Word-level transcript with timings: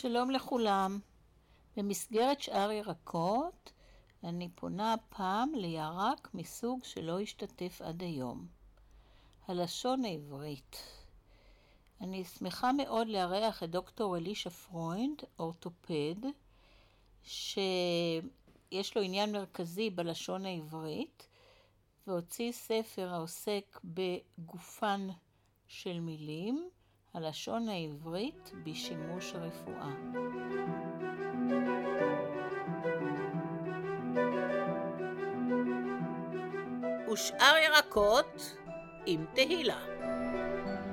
שלום 0.00 0.30
לכולם. 0.30 0.98
במסגרת 1.76 2.40
שאר 2.40 2.70
ירקות, 2.70 3.72
אני 4.24 4.48
פונה 4.54 4.92
הפעם 4.92 5.52
לירק 5.54 6.28
מסוג 6.34 6.84
שלא 6.84 7.20
השתתף 7.20 7.80
עד 7.84 8.02
היום. 8.02 8.46
הלשון 9.48 10.04
העברית. 10.04 10.76
אני 12.00 12.24
שמחה 12.24 12.72
מאוד 12.72 13.08
לארח 13.08 13.62
את 13.62 13.70
דוקטור 13.70 14.16
אלישה 14.16 14.50
פרוינד, 14.50 15.22
אורתופד, 15.38 16.14
שיש 17.22 18.96
לו 18.96 19.02
עניין 19.02 19.32
מרכזי 19.32 19.90
בלשון 19.90 20.46
העברית, 20.46 21.28
והוציא 22.06 22.52
ספר 22.52 23.08
העוסק 23.14 23.80
בגופן 23.84 25.08
של 25.68 26.00
מילים, 26.00 26.70
הלשון 27.14 27.68
העברית 27.68 28.52
בשימוש 28.64 29.34
הרפואה. 29.34 29.90
ושאר 37.12 37.54
ירקות 37.64 38.56
עם 39.06 39.26
תהילה. 39.34 39.80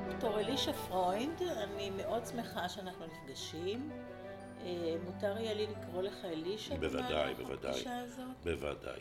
דוקטור 0.09 0.39
אלישה 0.39 0.73
פרוינד, 0.73 1.41
אני 1.41 1.89
מאוד 1.89 2.25
שמחה 2.25 2.69
שאנחנו 2.69 3.05
נפגשים. 3.05 3.91
אה, 4.61 4.95
מותר 5.05 5.37
יהיה 5.37 5.53
לי 5.53 5.67
לקרוא 5.67 6.01
לך 6.01 6.25
אלישה? 6.25 6.77
בוודאי, 6.77 7.33
בוודאי. 7.33 7.83
בוודאי. 8.43 8.99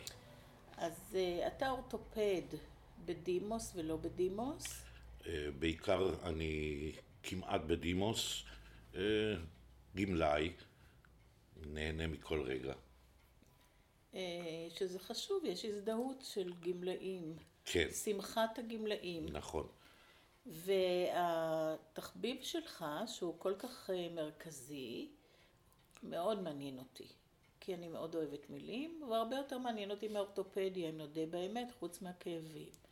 אז 0.77 1.15
אה, 1.15 1.47
אתה 1.47 1.69
אורתופד 1.69 2.57
בדימוס 3.05 3.73
ולא 3.75 3.97
בדימוס? 3.97 4.83
אה, 5.27 5.47
בעיקר 5.59 6.09
אני 6.23 6.91
כמעט 7.29 7.61
בדימוס, 7.61 8.43
גמלאי, 9.95 10.53
נהנה 11.65 12.07
מכל 12.07 12.41
רגע. 12.41 12.73
שזה 14.69 14.99
חשוב, 14.99 15.45
יש 15.45 15.65
הזדהות 15.65 16.21
של 16.21 16.53
גמלאים. 16.59 17.35
כן. 17.65 17.87
שמחת 17.91 18.59
הגמלאים. 18.59 19.25
נכון. 19.29 19.67
והתחביב 20.45 22.37
שלך, 22.41 22.85
שהוא 23.07 23.39
כל 23.39 23.53
כך 23.59 23.89
מרכזי, 24.15 25.09
מאוד 26.03 26.41
מעניין 26.41 26.79
אותי. 26.79 27.07
כי 27.59 27.73
אני 27.73 27.87
מאוד 27.87 28.15
אוהבת 28.15 28.49
מילים, 28.49 29.03
והרבה 29.09 29.35
יותר 29.35 29.57
מעניין 29.57 29.91
אותי 29.91 30.07
מאורתופדיה, 30.07 30.89
אם 30.89 30.97
נודה 30.97 31.25
באמת, 31.25 31.67
חוץ 31.79 32.01
מהכאבים. 32.01 32.86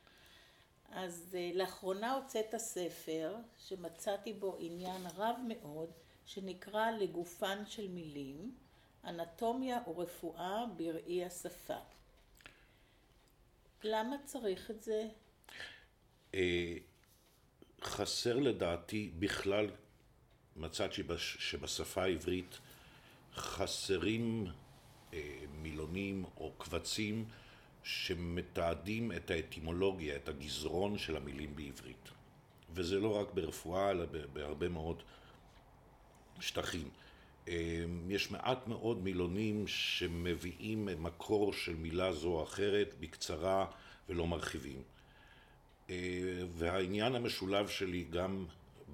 אז 0.91 1.37
לאחרונה 1.53 2.13
הוצאת 2.13 2.55
ספר 2.57 3.35
שמצאתי 3.59 4.33
בו 4.33 4.57
עניין 4.59 5.01
רב 5.15 5.35
מאוד, 5.47 5.89
שנקרא 6.25 6.91
לגופן 6.91 7.65
של 7.65 7.87
מילים, 7.87 8.55
אנטומיה 9.03 9.79
ורפואה 9.87 10.65
בראי 10.77 11.25
השפה. 11.25 11.77
למה 13.83 14.15
צריך 14.25 14.71
את 14.71 14.83
זה? 14.83 15.07
חסר 17.81 18.39
לדעתי 18.39 19.11
בכלל, 19.19 19.67
מצאתי 20.55 21.01
שבשפה 21.17 22.03
העברית 22.03 22.59
חסרים 23.33 24.47
מילונים 25.51 26.25
או 26.37 26.51
קבצים 26.57 27.25
שמתעדים 27.85 29.11
את 29.11 29.31
האטימולוגיה, 29.31 30.15
את 30.15 30.29
הגזרון 30.29 30.97
של 30.97 31.17
המילים 31.17 31.55
בעברית. 31.55 32.09
וזה 32.73 32.99
לא 32.99 33.19
רק 33.21 33.33
ברפואה, 33.33 33.91
אלא 33.91 34.05
בהרבה 34.33 34.69
מאוד 34.69 35.03
שטחים. 36.39 36.89
יש 38.09 38.31
מעט 38.31 38.67
מאוד 38.67 39.03
מילונים 39.03 39.67
שמביאים 39.67 40.85
מקור 40.85 41.53
של 41.53 41.75
מילה 41.75 42.13
זו 42.13 42.27
או 42.27 42.43
אחרת 42.43 42.95
בקצרה 42.99 43.65
ולא 44.09 44.27
מרחיבים. 44.27 44.81
והעניין 46.53 47.15
המשולב 47.15 47.67
שלי 47.67 48.03
גם 48.03 48.45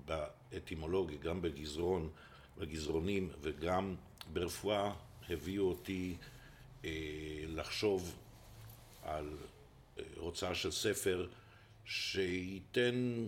באטימולוגיה, 0.06 1.18
גם 1.18 1.42
בגזרון, 1.42 2.10
בגזרונים 2.58 3.30
וגם 3.42 3.96
ברפואה, 4.34 4.94
הביאו 5.30 5.70
אותי 5.70 6.16
לחשוב 7.48 8.16
על 9.02 9.38
הוצאה 10.16 10.56
של 10.56 10.72
ספר 10.72 11.28
שייתן 11.86 13.28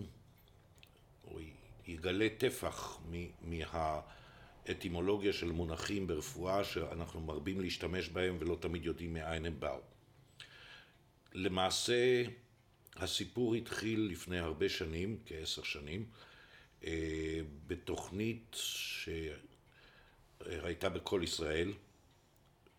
או 1.24 1.38
יגלה 1.86 2.28
טפח 2.38 2.98
מהאטימולוגיה 3.42 5.32
של 5.32 5.52
מונחים 5.52 6.06
ברפואה 6.06 6.64
שאנחנו 6.64 7.20
מרבים 7.20 7.60
להשתמש 7.60 8.08
בהם 8.08 8.36
ולא 8.40 8.56
תמיד 8.60 8.84
יודעים 8.84 9.14
מאין 9.14 9.46
הם 9.46 9.60
באו. 9.60 9.80
למעשה 11.32 12.22
הסיפור 12.96 13.54
התחיל 13.54 14.08
לפני 14.10 14.38
הרבה 14.38 14.68
שנים, 14.68 15.18
כעשר 15.26 15.62
שנים, 15.62 16.06
בתוכנית 17.66 18.56
שהייתה 20.50 20.88
בכל 20.88 21.20
ישראל 21.24 21.72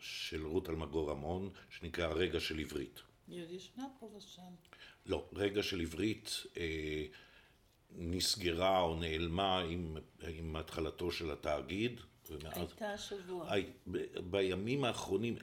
של 0.05 0.45
רות 0.45 0.69
אלמגור 0.69 1.11
רמון, 1.11 1.49
שנקרא 1.69 2.13
רגע 2.13 2.39
של 2.39 2.59
עברית. 2.59 3.01
היא 3.27 3.43
עוד 3.43 3.51
ישנה 3.51 3.85
פה 3.99 4.11
ושם. 4.17 4.41
לא, 5.05 5.25
רגע 5.33 5.63
של 5.63 5.81
עברית 5.81 6.43
נסגרה 7.91 8.81
או 8.81 8.95
נעלמה 8.95 9.59
עם, 9.59 9.97
עם 10.27 10.55
התחלתו 10.55 11.11
של 11.11 11.31
התאגיד. 11.31 11.99
הייתה 12.43 12.93
השבוע. 12.93 13.51
בימים 14.29 14.83
האחרונים, 14.83 15.35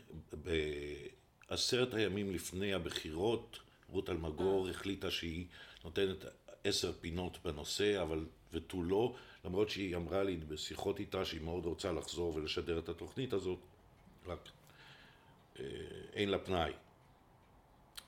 בעשרת 1.49 1.95
הימים 1.95 2.31
לפני 2.31 2.75
הבחירות, 2.75 3.59
רות 3.89 4.11
אלמגור 4.11 4.69
החליטה 4.69 5.11
שהיא 5.11 5.47
נותנת 5.85 6.25
עשר 6.65 6.93
פינות 7.01 7.39
בנושא, 7.45 8.03
אבל 8.03 8.27
ותו 8.53 8.83
לא, 8.83 9.15
למרות 9.45 9.71
שהיא 9.71 9.97
אמרה 9.97 10.23
לי 10.23 10.37
בשיחות 10.37 11.01
איתה 11.01 11.25
שהיא 11.25 11.41
מאוד 11.41 11.67
רוצה 11.67 11.93
לחזור 11.93 12.35
ולשדר 12.35 12.79
את 12.79 12.89
התוכנית 12.89 13.33
הזאת, 13.33 13.59
רק 14.27 14.49
אין 16.13 16.29
לה 16.29 16.39
פנאי. 16.39 16.73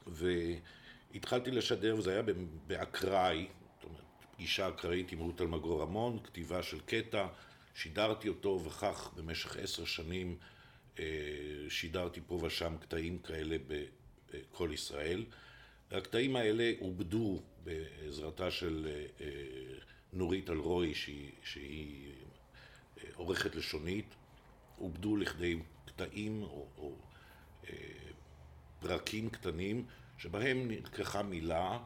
והתחלתי 0.06 1.50
לשדר, 1.50 1.96
וזה 1.98 2.12
היה 2.12 2.22
באקראי, 2.66 3.46
זאת 3.74 3.84
אומרת, 3.84 4.04
פגישה 4.34 4.68
אקראית 4.68 5.12
עם 5.12 5.18
רות 5.18 5.40
אלמגור 5.40 5.82
רמון, 5.82 6.18
כתיבה 6.24 6.62
של 6.62 6.80
קטע, 6.80 7.26
שידרתי 7.74 8.28
אותו, 8.28 8.60
וכך 8.64 9.10
במשך 9.16 9.56
עשר 9.56 9.84
שנים 9.84 10.38
שידרתי 11.68 12.20
פה 12.26 12.38
ושם 12.42 12.76
קטעים 12.80 13.18
כאלה 13.18 13.56
בכל 14.30 14.70
ישראל. 14.72 15.24
הקטעים 15.90 16.36
האלה 16.36 16.72
עובדו 16.80 17.42
בעזרתה 17.64 18.50
של 18.50 19.04
נורית 20.12 20.50
אלרועי, 20.50 20.94
שהיא, 20.94 21.30
שהיא 21.44 22.12
עורכת 23.14 23.54
לשונית, 23.54 24.14
עובדו 24.76 25.16
לכדי 25.16 25.56
קטעים 25.96 26.42
או, 26.42 26.66
או 26.78 26.92
פרקים 28.80 29.30
קטנים 29.30 29.84
שבהם 30.18 30.68
נלקחה 30.68 31.22
מילה 31.22 31.78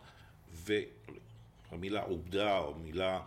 והמילה 0.52 2.02
עובדה 2.02 2.58
או 2.58 2.74
מילה 2.74 3.20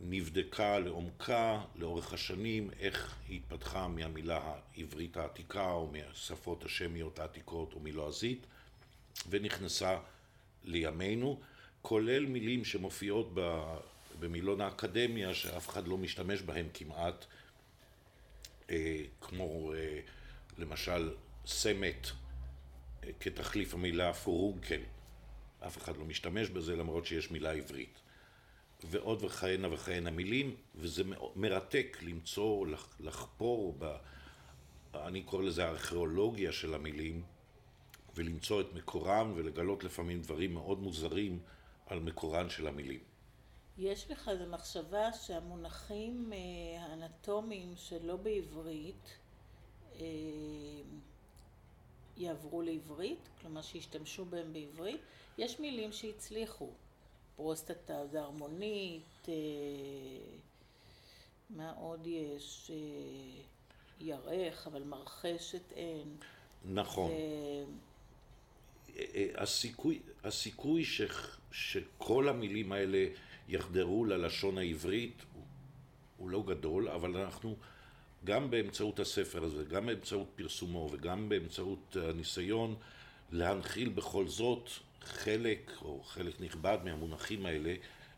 נבדקה 0.00 0.78
לעומקה 0.78 1.60
לאורך 1.74 2.12
השנים, 2.12 2.70
איך 2.80 3.16
היא 3.28 3.36
התפתחה 3.36 3.88
מהמילה 3.88 4.54
העברית 4.76 5.16
העתיקה 5.16 5.70
או 5.70 5.90
מהשפות 5.92 6.64
השמיות 6.64 7.18
העתיקות 7.18 7.72
או 7.74 7.80
מלועזית 7.80 8.46
ונכנסה 9.28 9.98
לימינו, 10.64 11.40
כולל 11.82 12.26
מילים 12.26 12.64
שמופיעות 12.64 13.30
במילון 14.20 14.60
האקדמיה 14.60 15.34
שאף 15.34 15.68
אחד 15.68 15.88
לא 15.88 15.96
משתמש 15.96 16.42
בהם 16.42 16.66
כמעט, 16.74 17.26
כמו 19.20 19.72
למשל 20.58 21.14
סמט 21.46 22.06
כתחליף 23.20 23.74
המילה 23.74 24.14
פורונקל, 24.14 24.80
אף 25.66 25.78
אחד 25.78 25.96
לא 25.96 26.04
משתמש 26.04 26.48
בזה 26.48 26.76
למרות 26.76 27.06
שיש 27.06 27.30
מילה 27.30 27.52
עברית. 27.52 27.98
ועוד 28.84 29.24
וכהנה 29.24 29.74
וכהנה 29.74 30.10
מילים, 30.10 30.56
וזה 30.74 31.02
מרתק 31.36 31.98
למצוא, 32.02 32.66
לחפור 33.00 33.76
ב... 33.78 33.96
אני 34.94 35.22
קורא 35.22 35.42
לזה 35.42 35.66
הארכיאולוגיה 35.66 36.52
של 36.52 36.74
המילים, 36.74 37.22
ולמצוא 38.14 38.60
את 38.60 38.72
מקורם 38.74 39.32
ולגלות 39.36 39.84
לפעמים 39.84 40.20
דברים 40.22 40.54
מאוד 40.54 40.80
מוזרים 40.80 41.38
על 41.86 42.00
מקורן 42.00 42.50
של 42.50 42.66
המילים. 42.66 43.00
יש 43.78 44.10
לך 44.10 44.28
איזו 44.28 44.46
מחשבה 44.46 45.12
שהמונחים 45.12 46.32
האנטומיים 46.78 47.72
שלא 47.76 48.16
בעברית 48.16 49.18
יעברו 52.16 52.62
לעברית, 52.62 53.28
כלומר 53.40 53.62
שישתמשו 53.62 54.24
בהם 54.24 54.52
בעברית? 54.52 55.00
יש 55.38 55.60
מילים 55.60 55.92
שהצליחו, 55.92 56.70
פרוסטטה, 57.36 58.06
זה 58.06 58.20
הרמונית, 58.20 59.28
מה 61.50 61.72
עוד 61.72 62.06
יש? 62.06 62.70
אה, 62.74 62.76
ירך, 64.00 64.66
אבל 64.66 64.82
מרחשת 64.82 65.72
אין. 65.72 66.16
נכון. 66.64 67.10
הסיכוי, 69.34 70.00
הסיכוי 70.24 70.84
ש, 70.84 71.02
שכל 71.52 72.28
המילים 72.28 72.72
האלה 72.72 73.06
יחדרו 73.48 74.04
ללשון 74.04 74.58
העברית 74.58 75.22
הוא 76.16 76.30
לא 76.30 76.42
גדול, 76.46 76.88
אבל 76.88 77.16
אנחנו 77.16 77.56
גם 78.26 78.50
באמצעות 78.50 79.00
הספר 79.00 79.44
הזה, 79.44 79.64
גם 79.64 79.86
באמצעות 79.86 80.26
פרסומו 80.36 80.88
וגם 80.92 81.28
באמצעות 81.28 81.96
הניסיון 81.96 82.76
להנחיל 83.32 83.88
בכל 83.88 84.28
זאת 84.28 84.70
חלק 85.00 85.72
או 85.82 86.02
חלק 86.02 86.40
נכבד 86.40 86.78
מהמונחים 86.84 87.46
האלה 87.46 87.74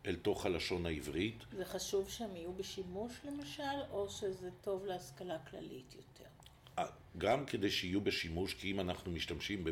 אל 0.07 0.17
תוך 0.17 0.47
הלשון 0.47 0.87
העברית. 0.87 1.45
זה 1.53 1.65
חשוב 1.65 2.11
שהם 2.11 2.37
יהיו 2.37 2.53
בשימוש 2.53 3.13
למשל, 3.25 3.63
או 3.91 4.09
שזה 4.11 4.51
טוב 4.63 4.87
להשכלה 4.87 5.39
כללית 5.39 5.95
יותר? 5.97 6.31
אה, 6.79 6.87
גם 7.19 7.47
כדי 7.47 7.71
שיהיו 7.71 8.01
בשימוש, 8.01 8.55
כי 8.55 8.71
אם 8.71 8.81
אנחנו 8.81 9.11
משתמשים 9.13 9.65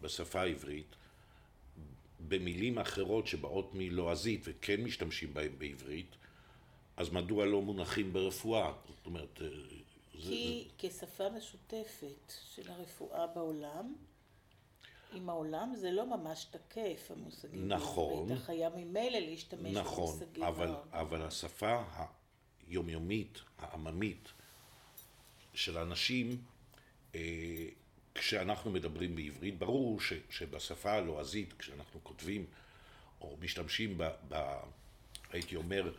בשפה 0.00 0.40
העברית, 0.40 0.96
במילים 2.28 2.78
אחרות 2.78 3.26
שבאות 3.26 3.70
מלועזית 3.74 4.40
וכן 4.44 4.80
משתמשים 4.80 5.34
בהן 5.34 5.52
בעברית, 5.58 6.16
אז 7.00 7.12
מדוע 7.12 7.46
לא 7.46 7.62
מונחים 7.62 8.12
ברפואה? 8.12 8.72
זאת 8.96 9.06
אומרת... 9.06 9.40
אה, 9.42 9.48
כי 10.12 10.70
זה... 10.90 10.98
כשפה 10.98 11.30
משותפת 11.30 12.32
של 12.54 12.70
הרפואה 12.70 13.26
בעולם, 13.26 13.94
עם 15.12 15.28
העולם 15.28 15.74
זה 15.76 15.90
לא 15.90 16.06
ממש 16.06 16.44
תקף, 16.44 17.10
המושגים. 17.10 17.68
נכון. 17.68 18.32
אתה 18.32 18.40
חייב 18.40 18.72
ממילא 18.76 19.18
להשתמש 19.18 19.76
נכון, 19.76 20.18
במושגים. 20.18 20.44
נכון, 20.44 20.68
אבל, 20.68 20.74
אבל 20.92 21.22
השפה 21.22 21.82
היומיומית, 22.66 23.38
העממית, 23.58 24.28
של 25.54 25.76
האנשים, 25.76 26.42
אה, 27.14 27.20
כשאנחנו 28.14 28.70
מדברים 28.70 29.16
בעברית, 29.16 29.58
ברור 29.58 30.00
ש, 30.00 30.12
שבשפה 30.30 30.92
הלועזית, 30.92 31.52
כשאנחנו 31.52 32.00
כותבים 32.02 32.46
או 33.20 33.36
משתמשים 33.40 33.98
ב, 33.98 34.08
ב... 34.28 34.56
הייתי 35.32 35.56
אומר, 35.56 35.92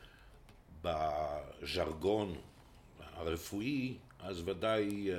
בז'רגון 0.81 2.35
הרפואי, 2.99 3.97
אז 4.19 4.41
ודאי 4.45 5.11
אה, 5.11 5.15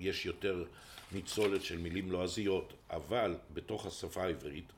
יש 0.00 0.26
יותר 0.26 0.64
ניצולת 1.12 1.62
של 1.64 1.78
מילים 1.78 2.12
לועזיות, 2.12 2.72
אבל 2.90 3.36
בתוך 3.54 3.86
השפה 3.86 4.22
העברית, 4.22 4.72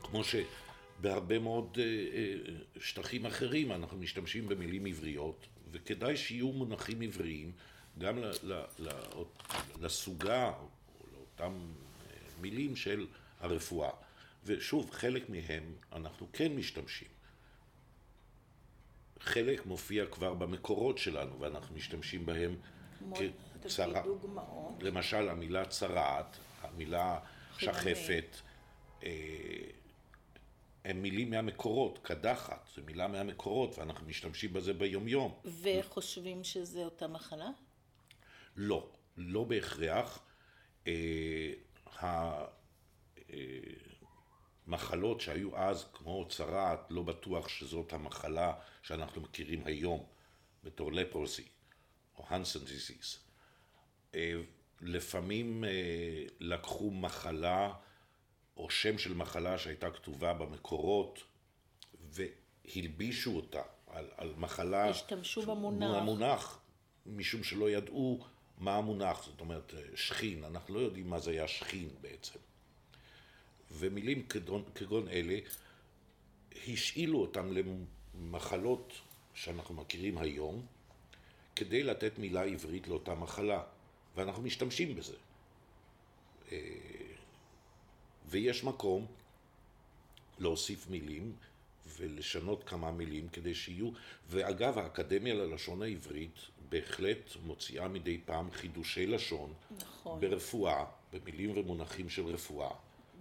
כמו 0.00 0.22
שבהרבה 0.24 1.38
מאוד 1.38 1.78
אה, 1.80 1.84
אה, 1.84 2.54
שטחים 2.80 3.26
אחרים 3.26 3.72
אנחנו 3.72 3.98
משתמשים 3.98 4.48
במילים 4.48 4.86
עבריות, 4.86 5.46
וכדאי 5.72 6.16
שיהיו 6.16 6.52
מונחים 6.52 7.02
עבריים 7.02 7.52
גם 7.98 8.18
לסוגה 9.80 10.52
או 10.58 10.68
לאותם 11.12 11.52
מילים 12.40 12.76
של 12.76 13.06
הרפואה. 13.40 13.90
ושוב, 14.44 14.90
חלק 14.90 15.30
מהם 15.30 15.62
אנחנו 15.92 16.26
כן 16.32 16.52
משתמשים. 16.52 17.08
חלק 19.20 19.66
מופיע 19.66 20.06
כבר 20.06 20.34
במקורות 20.34 20.98
שלנו 20.98 21.40
ואנחנו 21.40 21.76
משתמשים 21.76 22.26
בהם 22.26 22.56
צרעת, 23.66 24.04
למשל 24.80 25.28
המילה 25.28 25.64
צרעת, 25.64 26.36
המילה 26.62 27.18
שחפת, 27.58 28.36
אה, 29.02 29.10
הם 30.84 31.02
מילים 31.02 31.30
מהמקורות, 31.30 31.98
קדחת, 32.02 32.68
זו 32.76 32.82
מילה 32.86 33.08
מהמקורות 33.08 33.78
ואנחנו 33.78 34.06
משתמשים 34.06 34.52
בזה 34.52 34.72
ביומיום. 34.72 35.34
וחושבים 35.62 36.44
שזה 36.44 36.84
אותה 36.84 37.08
מחלה? 37.08 37.50
לא, 38.56 38.88
לא 39.16 39.44
בהכרח. 39.44 40.24
אה, 44.68 44.74
המחלות 44.74 45.20
שהיו 45.20 45.56
אז, 45.56 45.86
כמו 45.92 46.26
צרעת, 46.28 46.80
לא 46.90 47.02
בטוח 47.02 47.48
שזאת 47.48 47.92
המחלה 47.92 48.52
שאנחנו 48.82 49.22
מכירים 49.22 49.66
היום 49.66 50.06
בתור 50.64 50.92
לפרוסי 50.92 51.48
או 52.18 52.24
הנסון 52.28 52.64
דיזיז. 52.64 53.18
אה, 54.14 54.34
לפעמים 54.80 55.64
אה, 55.64 56.24
לקחו 56.40 56.90
מחלה 56.90 57.72
או 58.56 58.70
שם 58.70 58.98
של 58.98 59.14
מחלה 59.14 59.58
שהייתה 59.58 59.90
כתובה 59.90 60.32
במקורות 60.32 61.22
והלבישו 62.10 63.36
אותה 63.36 63.62
על, 63.86 64.06
על 64.16 64.34
מחלה... 64.36 64.88
השתמשו 64.88 65.42
במונח. 65.42 65.96
המונח, 65.96 66.60
משום 67.06 67.42
שלא 67.42 67.70
ידעו 67.70 68.24
מה 68.58 68.76
המונח, 68.76 69.24
זאת 69.24 69.40
אומרת 69.40 69.74
שכין, 69.94 70.44
אנחנו 70.44 70.74
לא 70.74 70.80
יודעים 70.80 71.10
מה 71.10 71.18
זה 71.18 71.30
היה 71.30 71.48
שכין 71.48 71.88
בעצם. 72.00 72.38
ומילים 73.70 74.22
כגון, 74.26 74.64
כגון 74.74 75.08
אלה 75.08 75.38
השאילו 76.68 77.20
אותם 77.20 77.50
למחלות 77.52 78.92
שאנחנו 79.34 79.74
מכירים 79.74 80.18
היום, 80.18 80.66
כדי 81.56 81.82
לתת 81.82 82.18
מילה 82.18 82.44
עברית 82.44 82.88
לאותה 82.88 83.14
מחלה. 83.14 83.62
ואנחנו 84.18 84.42
משתמשים 84.42 84.94
בזה. 84.94 85.16
אה, 86.52 86.58
ויש 88.28 88.64
מקום 88.64 89.06
להוסיף 90.38 90.90
מילים 90.90 91.32
ולשנות 91.96 92.64
כמה 92.64 92.92
מילים 92.92 93.28
כדי 93.28 93.54
שיהיו, 93.54 93.90
ואגב 94.28 94.78
האקדמיה 94.78 95.34
ללשון 95.34 95.82
העברית 95.82 96.38
בהחלט 96.68 97.36
מוציאה 97.42 97.88
מדי 97.88 98.20
פעם 98.24 98.50
חידושי 98.50 99.06
לשון 99.06 99.52
נכון. 99.70 100.20
ברפואה, 100.20 100.84
במילים 101.12 101.58
ומונחים 101.58 102.08
של 102.08 102.26
רפואה. 102.26 102.70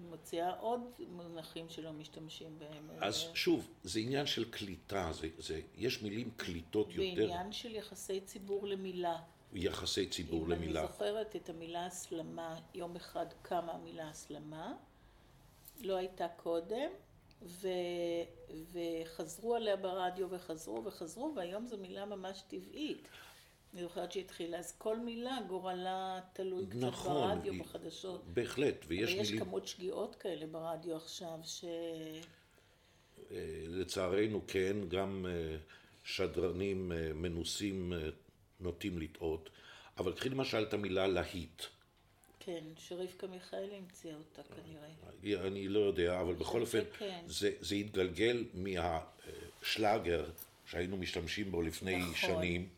מוציאה 0.09 0.53
עוד 0.59 0.81
מונחים 1.07 1.69
שלא 1.69 1.93
משתמשים 1.93 2.59
בהם. 2.59 2.89
אז 3.01 3.25
שוב, 3.33 3.69
זה 3.83 3.99
עניין 3.99 4.25
של 4.25 4.51
קליטה, 4.51 5.09
זה, 5.13 5.27
זה, 5.37 5.61
יש 5.75 6.01
מילים 6.01 6.31
קליטות 6.37 6.89
יותר. 6.89 7.15
זה 7.15 7.23
עניין 7.23 7.51
של 7.51 7.75
יחסי 7.75 8.21
ציבור 8.21 8.67
למילה. 8.67 9.17
יחסי 9.53 10.07
ציבור 10.07 10.43
אם 10.43 10.51
למילה. 10.51 10.79
אם 10.79 10.85
אני 10.85 10.93
זוכרת 10.93 11.35
את 11.35 11.49
המילה 11.49 11.85
הסלמה, 11.85 12.59
יום 12.73 12.95
אחד 12.95 13.25
קמה 13.41 13.71
המילה 13.71 14.09
הסלמה, 14.09 14.73
לא 15.81 15.95
הייתה 15.95 16.27
קודם, 16.27 16.89
ו, 17.41 17.67
וחזרו 18.73 19.55
עליה 19.55 19.75
ברדיו 19.75 20.29
וחזרו 20.29 20.83
וחזרו, 20.85 21.33
והיום 21.35 21.67
זו 21.67 21.77
מילה 21.77 22.05
ממש 22.05 22.43
טבעית. 22.47 23.07
אני 23.73 23.81
זוכרת 23.81 24.11
שהתחילה, 24.11 24.57
אז 24.57 24.75
כל 24.77 24.99
מילה 24.99 25.37
גורלה 25.47 26.19
תלוי 26.33 26.65
קצת 26.67 26.79
נכון, 26.79 27.35
ברדיו, 27.35 27.53
היא, 27.53 27.61
בחדשות. 27.61 28.25
בהחלט, 28.33 28.85
ויש 28.87 29.09
מילים... 29.09 29.19
ויש 29.19 29.39
כמות 29.39 29.67
שגיאות 29.67 30.15
כאלה 30.15 30.47
ברדיו 30.47 30.95
עכשיו, 30.95 31.39
ש... 31.43 31.65
אה, 33.31 33.63
לצערנו 33.67 34.41
כן, 34.47 34.77
גם 34.87 35.25
אה, 35.29 35.57
שדרנים 36.03 36.91
אה, 36.91 37.13
מנוסים 37.13 37.93
נוטים 38.59 38.99
לטעות, 38.99 39.49
אבל 39.97 40.13
קחי 40.13 40.29
למשל 40.29 40.63
את 40.63 40.73
המילה 40.73 41.07
להיט. 41.07 41.63
כן, 42.39 42.63
שרבקה 42.77 43.27
מיכאלי 43.27 43.75
המציאה 43.75 44.15
אותה 44.15 44.41
כנראה. 44.43 45.47
אני 45.47 45.67
לא 45.67 45.79
יודע, 45.79 46.21
אבל 46.21 46.33
בכל 46.33 46.61
אופן, 46.61 46.83
כן. 46.97 47.23
זה, 47.25 47.51
זה 47.59 47.75
התגלגל 47.75 48.45
מהשלאגר 48.53 50.25
שהיינו 50.65 50.97
משתמשים 50.97 51.51
בו 51.51 51.61
לפני 51.61 51.97
נכון. 51.97 52.15
שנים, 52.15 52.69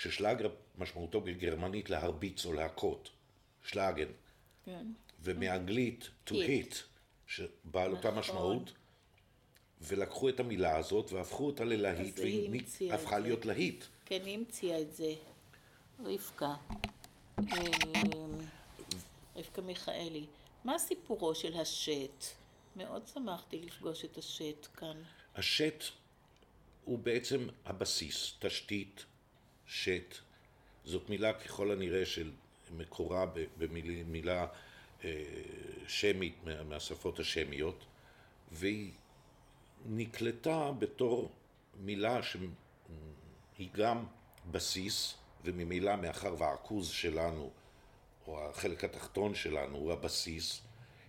ששלאגר 0.00 0.48
משמעותו 0.78 1.20
בגרמנית 1.20 1.90
להרביץ 1.90 2.46
או 2.46 2.52
להכות, 2.52 3.10
שלאגן. 3.62 4.08
כן. 4.64 4.86
ומאנגלית 5.20 6.10
to 6.26 6.32
hit, 6.32 6.74
שבא 7.26 7.82
על 7.82 7.92
אותה 7.92 8.10
משמעות, 8.10 8.72
ולקחו 9.80 10.28
את 10.28 10.40
המילה 10.40 10.76
הזאת 10.76 11.12
והפכו 11.12 11.46
אותה 11.46 11.64
ללהיט, 11.64 12.18
והיא 12.18 12.62
הפכה 12.92 13.18
להיות 13.18 13.46
להיט. 13.46 13.84
כן, 14.04 14.20
היא 14.24 14.38
המציאה 14.38 14.80
את 14.80 14.94
זה, 14.94 15.14
רבקה. 16.04 16.54
רבקה 19.36 19.62
מיכאלי. 19.62 20.26
מה 20.64 20.78
סיפורו 20.78 21.34
של 21.34 21.56
השט? 21.56 22.24
מאוד 22.76 23.06
שמחתי 23.14 23.60
לפגוש 23.60 24.04
את 24.04 24.18
השט 24.18 24.66
כאן. 24.76 25.02
השט 25.36 25.84
הוא 26.84 26.98
בעצם 26.98 27.48
הבסיס, 27.64 28.34
תשתית, 28.38 29.04
שט. 29.70 30.14
זאת 30.84 31.10
מילה 31.10 31.32
ככל 31.32 31.70
הנראה 31.70 32.06
של 32.06 32.30
מקורה 32.76 33.26
במילה 33.58 34.46
אה, 35.04 35.24
שמית 35.88 36.34
מהשפות 36.68 37.18
השמיות, 37.18 37.84
והיא 38.52 38.92
נקלטה 39.86 40.72
בתור 40.78 41.32
מילה 41.80 42.22
שהיא 42.22 43.68
גם 43.72 44.06
בסיס, 44.50 45.14
וממילא 45.44 45.96
מאחר 45.96 46.34
והעכוז 46.38 46.88
שלנו 46.88 47.50
או 48.26 48.48
החלק 48.48 48.84
התחתון 48.84 49.34
שלנו 49.34 49.76
הוא 49.76 49.92
הבסיס, 49.92 50.60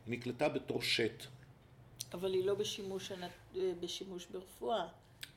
היא 0.06 0.18
נקלטה 0.18 0.50
בתור 0.50 0.82
שט. 0.82 1.24
אבל 2.13 2.34
היא 2.34 2.46
לא 2.46 2.53
בשימוש, 2.56 3.12
בשימוש 3.80 4.25
ברפואה. 4.25 4.88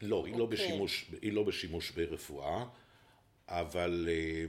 לא, 0.02 0.26
היא 0.26 0.36
לא, 0.36 0.42
אוקיי. 0.42 0.56
בשימוש, 0.56 1.10
היא 1.22 1.32
לא 1.32 1.42
בשימוש 1.42 1.90
ברפואה, 1.90 2.64
אבל 3.48 4.08
אה, 4.10 4.44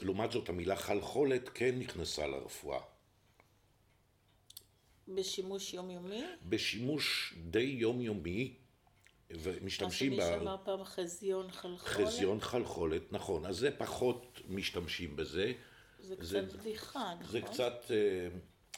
לעומת 0.00 0.32
זאת 0.32 0.48
המילה 0.48 0.76
חלחולת 0.76 1.48
כן 1.48 1.78
נכנסה 1.78 2.26
לרפואה. 2.26 2.80
בשימוש 5.08 5.74
יומיומי? 5.74 6.24
בשימוש 6.48 7.34
די 7.50 7.60
יומיומי, 7.78 8.54
ומשתמשים 9.30 10.10
מה 10.10 10.16
בה... 10.16 10.22
שמישהו 10.26 10.42
אמר 10.42 10.56
פעם 10.64 10.84
חזיון 10.84 11.50
חלחולת? 11.50 12.06
חזיון 12.06 12.40
חלחולת, 12.40 13.12
נכון. 13.12 13.46
אז 13.46 13.56
זה 13.56 13.70
פחות 13.78 14.40
משתמשים 14.48 15.16
בזה. 15.16 15.52
זה 16.00 16.14
זה- 16.20 16.40
קצת 16.46 16.52
בדיחה, 16.58 17.14
נכון? 17.20 17.32
זה 17.32 17.40
קצת 17.40 17.84
אה, 17.90 18.28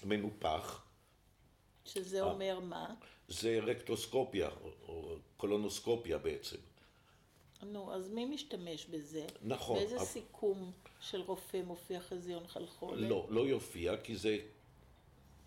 מנופח. 0.04 0.82
שזה 1.84 2.20
אומר 2.22 2.60
מה? 2.60 2.94
זה 3.28 3.58
רקטוסקופיה, 3.62 4.48
או, 4.48 4.72
או 4.88 5.16
קולונוסקופיה 5.36 6.18
בעצם. 6.18 6.56
נו, 7.62 7.94
אז 7.94 8.08
מי 8.08 8.24
משתמש 8.24 8.86
בזה? 8.86 9.26
נכון, 9.42 9.78
באיזה 9.78 9.96
אבל- 9.96 10.04
סיכום 10.04 10.72
של 11.00 11.20
רופא 11.20 11.62
מופיע 11.66 12.00
חזיון 12.00 12.46
חלחולת? 12.46 13.08
לא, 13.10 13.26
לא 13.30 13.40
יופיע, 13.40 13.96
כי 13.96 14.16
זה 14.16 14.38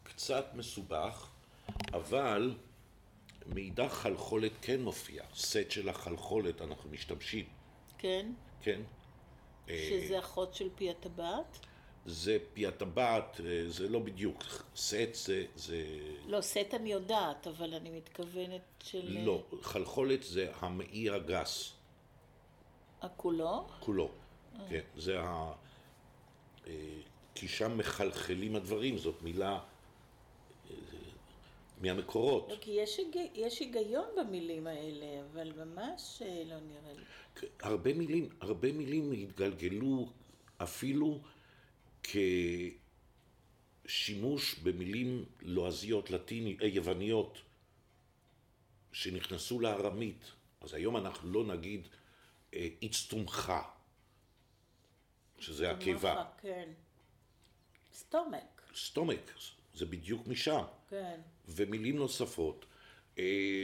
קצת 0.03 0.45
מסובך, 0.53 1.29
אבל 1.93 2.55
מאידך 3.45 3.93
חלחולת 3.93 4.51
כן 4.61 4.81
מופיע. 4.81 5.23
סט 5.35 5.71
של 5.71 5.89
החלחולת 5.89 6.61
אנחנו 6.61 6.89
משתמשים, 6.89 7.45
כן? 7.97 8.31
כן? 8.61 8.81
שזה 9.67 10.19
אחות 10.19 10.53
של 10.53 10.69
פי 10.75 10.89
הטבעת? 10.89 11.59
זה 12.05 12.37
פי 12.53 12.67
הטבעת, 12.67 13.41
אה, 13.45 13.69
זה 13.69 13.89
לא 13.89 13.99
בדיוק. 13.99 14.43
סט 14.75 15.13
זה, 15.13 15.45
זה... 15.55 15.85
לא, 16.25 16.41
סט 16.41 16.73
אני 16.73 16.91
יודעת, 16.91 17.47
אבל 17.47 17.73
אני 17.73 17.89
מתכוונת 17.89 18.61
של... 18.83 19.17
לא, 19.25 19.43
חלחולת 19.61 20.23
זה 20.23 20.51
המעי 20.59 21.09
הגס. 21.09 21.73
הכולו? 23.01 23.67
כולו, 23.79 24.09
כן, 24.69 24.81
זה 24.97 25.19
ה... 25.19 25.53
אה, 26.67 27.01
כי 27.35 27.47
שם 27.47 27.77
מחלחלים 27.77 28.55
הדברים, 28.55 28.97
זאת 28.97 29.21
מילה 29.21 29.59
אה, 30.69 30.75
מהמקורות. 31.81 32.49
לא, 32.49 32.55
כי 32.61 32.71
יש, 32.71 32.97
היג... 32.97 33.29
יש 33.33 33.59
היגיון 33.59 34.05
במילים 34.17 34.67
האלה, 34.67 35.21
אבל 35.31 35.65
ממש 35.65 36.21
אה, 36.25 36.43
לא 36.45 36.55
נראה 36.59 36.93
לי. 36.93 37.03
הרבה 37.61 37.93
מילים, 37.93 38.29
הרבה 38.41 38.71
מילים 38.71 39.11
התגלגלו 39.11 40.09
אפילו 40.57 41.21
כשימוש 43.85 44.59
במילים 44.59 45.25
לועזיות, 45.41 46.11
לטיני, 46.11 46.57
אה, 46.61 46.67
יווניות, 46.67 47.37
שנכנסו 48.91 49.59
לארמית. 49.59 50.31
אז 50.61 50.73
היום 50.73 50.97
אנחנו 50.97 51.31
לא 51.31 51.43
נגיד 51.45 51.87
אה, 52.53 52.67
אצטומחה, 52.85 53.61
שזה 55.39 55.71
הקיבה. 55.71 56.25
כן. 56.41 56.69
סטומק, 57.93 58.61
סטומק, 58.75 59.31
זה 59.75 59.85
בדיוק 59.85 60.27
משם. 60.27 60.63
כן. 60.89 61.21
ומילים 61.47 61.97
נוספות. 61.97 62.65
אה, 63.17 63.23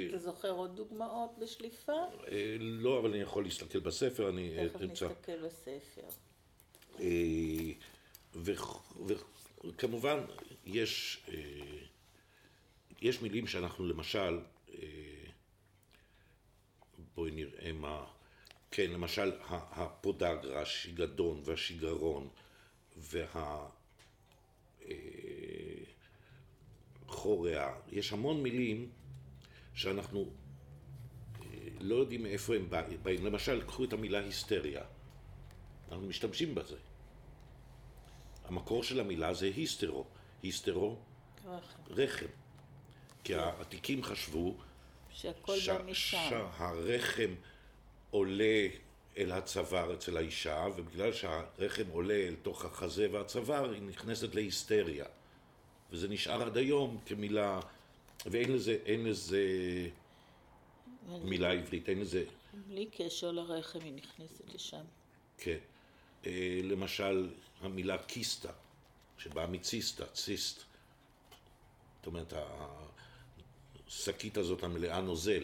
אתה 0.10 0.18
זוכר 0.20 0.52
עוד 0.52 0.76
דוגמאות 0.76 1.38
בשליפה? 1.40 1.92
אה, 2.32 2.56
לא, 2.60 3.00
אבל 3.00 3.10
אני 3.10 3.18
יכול 3.20 3.44
להסתכל 3.44 3.80
בספר, 3.80 4.30
אני 4.30 4.58
אה, 4.60 4.70
תכף. 4.70 4.82
נסתכל 4.82 5.46
בספר. 5.46 6.08
אה, 7.00 7.72
וכ- 8.36 9.08
וכמובן, 9.66 10.20
יש, 10.66 11.24
אה, 11.28 11.78
יש 13.02 13.22
מילים 13.22 13.48
שאנחנו 13.48 13.86
למשל, 13.86 14.40
אה, 14.74 14.80
בואי 17.16 17.32
נראה 17.32 17.72
מה, 17.74 18.06
כן, 18.76 18.92
למשל 18.92 19.32
הפודגרה, 19.50 20.62
השיגדון 20.62 21.42
והשיגרון 21.46 22.28
וה... 22.98 23.68
אה, 24.86 24.96
יש 27.92 28.14
המון 28.14 28.44
מילים 28.44 28.90
שאנחנו 29.74 30.30
אה, 31.42 31.46
לא 31.80 31.96
יודעים 31.96 32.24
מאיפה 32.24 32.56
הם 32.56 32.70
בא- 32.70 32.96
באים. 33.04 33.26
למשל, 33.26 33.62
קחו 33.68 33.84
את 33.84 33.94
המילה 33.94 34.20
היסטריה. 34.20 34.84
אנחנו 35.92 36.08
משתמשים 36.08 36.56
בזה. 36.56 36.78
המקור 38.46 38.84
של 38.84 39.00
המילה 39.00 39.34
זה 39.34 39.46
היסטרו. 39.46 40.06
היסטרו. 40.44 40.98
רחם. 41.90 42.26
כי 43.24 43.36
העתיקים 43.36 44.04
חשבו. 44.04 44.58
שהרחם 46.58 47.36
עולה 48.16 48.68
אל 49.18 49.32
הצוואר 49.32 49.94
אצל 49.94 50.18
האישה, 50.18 50.68
ובגלל 50.78 51.14
שהרחם 51.14 51.88
עולה 51.92 52.14
אל 52.14 52.36
תוך 52.42 52.66
החזה 52.66 53.08
והצוואר, 53.12 53.72
היא 53.72 53.82
נכנסת 53.82 54.36
להיסטריה. 54.36 55.06
וזה 55.92 56.08
נשאר 56.08 56.42
עד 56.42 56.58
היום 56.58 57.02
כמילה, 57.06 57.60
ואין 58.26 58.54
לזה, 58.54 58.78
אין 58.86 59.06
לזה 59.06 59.40
מילה 61.08 61.52
עברית, 61.52 61.90
אין 61.90 62.00
לזה, 62.00 62.24
בלי 62.68 62.86
קשר 62.86 63.32
לרחם 63.32 63.80
היא 63.84 63.94
נכנסת 63.94 64.54
לשם. 64.54 64.84
כן. 65.38 65.58
אה, 66.26 66.60
למשל, 66.64 67.30
המילה 67.62 67.98
קיסטה, 67.98 68.52
שבאה 69.18 69.48
מציסטה, 69.48 70.06
ציסט. 70.06 70.64
זאת 71.98 72.08
אומרת, 72.08 72.34
השקית 73.88 74.38
הזאת 74.38 74.64
המלאה 74.64 75.02
נוזל. 75.02 75.44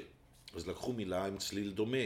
אז 0.56 0.68
לקחו 0.68 0.94
מילה 0.94 1.26
עם 1.26 1.38
צליל 1.38 1.72
דומה, 1.72 1.98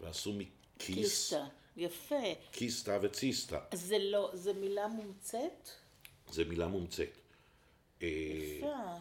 ועשו 0.00 0.32
מכיס. 0.32 1.32
יפה. 1.76 2.14
קיסטה 2.50 2.98
וציסטה. 3.02 3.60
אז 3.70 3.80
זה 3.80 3.98
לא, 3.98 4.30
זה 4.32 4.52
מילה 4.52 4.88
מומצאת? 4.88 5.70
זה 6.30 6.44
מילה 6.44 6.68
מומצאת. 6.68 7.18
אה, 8.02 8.08
יפה. 8.08 8.96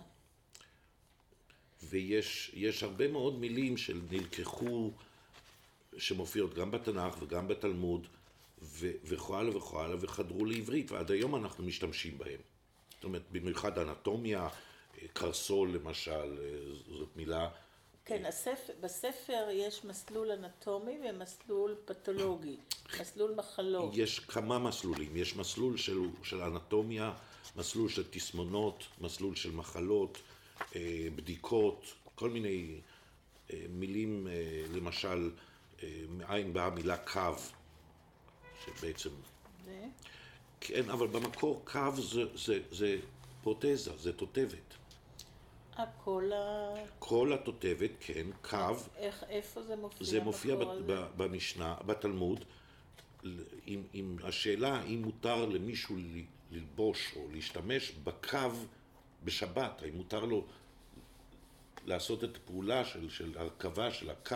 ויש 1.83 2.51
יש 2.53 2.83
הרבה 2.83 3.07
מאוד 3.07 3.39
מילים 3.39 3.77
שנלקחו, 3.77 4.91
שמופיעות 5.97 6.53
גם 6.53 6.71
בתנ"ך 6.71 7.21
וגם 7.21 7.47
בתלמוד, 7.47 8.07
ו- 8.61 8.91
וכו 9.03 9.37
הלאה 9.37 9.57
וכו 9.57 9.81
הלאה, 9.81 9.97
וחדרו 10.01 10.45
לעברית, 10.45 10.91
ועד 10.91 11.11
היום 11.11 11.35
אנחנו 11.35 11.63
משתמשים 11.63 12.17
בהם. 12.17 12.39
זאת 12.95 13.03
אומרת, 13.03 13.21
במיוחד 13.31 13.77
אנטומיה, 13.77 14.47
אה, 15.01 15.07
קרסול 15.13 15.71
למשל, 15.71 16.11
אה, 16.11 16.95
זאת 16.97 17.09
מילה, 17.15 17.49
כן, 18.07 18.25
הספר, 18.25 18.73
בספר 18.81 19.47
יש 19.51 19.85
מסלול 19.85 20.31
אנטומי 20.31 20.97
ומסלול 21.09 21.75
פתולוגי, 21.85 22.57
מסלול 23.01 23.35
מחלות. 23.35 23.91
יש 23.93 24.19
כמה 24.19 24.59
מסלולים, 24.59 25.17
יש 25.17 25.35
מסלול 25.35 25.77
של, 25.77 25.99
של 26.23 26.41
אנטומיה, 26.41 27.13
מסלול 27.55 27.89
של 27.89 28.03
תסמונות, 28.09 28.83
מסלול 29.01 29.35
של 29.35 29.51
מחלות, 29.51 30.17
אה, 30.75 31.07
בדיקות, 31.15 31.93
כל 32.15 32.29
מיני 32.29 32.79
אה, 33.53 33.65
מילים, 33.69 34.27
אה, 34.27 34.63
למשל, 34.73 35.31
מאין 36.09 36.53
באה 36.53 36.65
המילה 36.65 36.97
קו, 36.97 37.33
שבעצם, 38.65 39.09
זה? 39.65 39.85
כן, 40.61 40.89
אבל 40.89 41.07
במקור 41.07 41.61
קו 41.65 41.91
זה, 41.95 42.21
זה, 42.35 42.59
זה 42.71 42.97
פרוטזה, 43.43 43.97
זה 43.97 44.13
תותבת. 44.13 44.76
הכל 45.77 46.31
ה... 46.35 46.73
כל 46.99 47.33
התותבת, 47.33 47.91
כן, 47.99 48.27
קו, 48.41 48.57
איך, 48.97 49.23
איפה 49.29 49.61
זה 49.63 49.75
מופיע? 49.75 50.07
זה 50.07 50.19
מופיע 50.23 50.55
ב-? 50.55 50.91
ב- 50.91 51.07
במשנה, 51.17 51.75
בתלמוד, 51.85 52.45
עם, 53.65 53.83
עם 53.93 54.17
השאלה 54.23 54.75
האם 54.75 55.01
מותר 55.01 55.45
למישהו 55.45 55.95
ל- 55.97 56.21
ללבוש 56.51 57.13
או 57.15 57.27
להשתמש 57.31 57.91
בקו 58.03 58.37
בשבת, 59.23 59.81
האם 59.81 59.95
מותר 59.97 60.25
לו 60.25 60.45
לעשות 61.85 62.23
את 62.23 62.35
הפעולה 62.35 62.85
של, 62.85 63.09
של 63.09 63.37
הרכבה 63.37 63.91
של 63.91 64.09
הקו, 64.09 64.35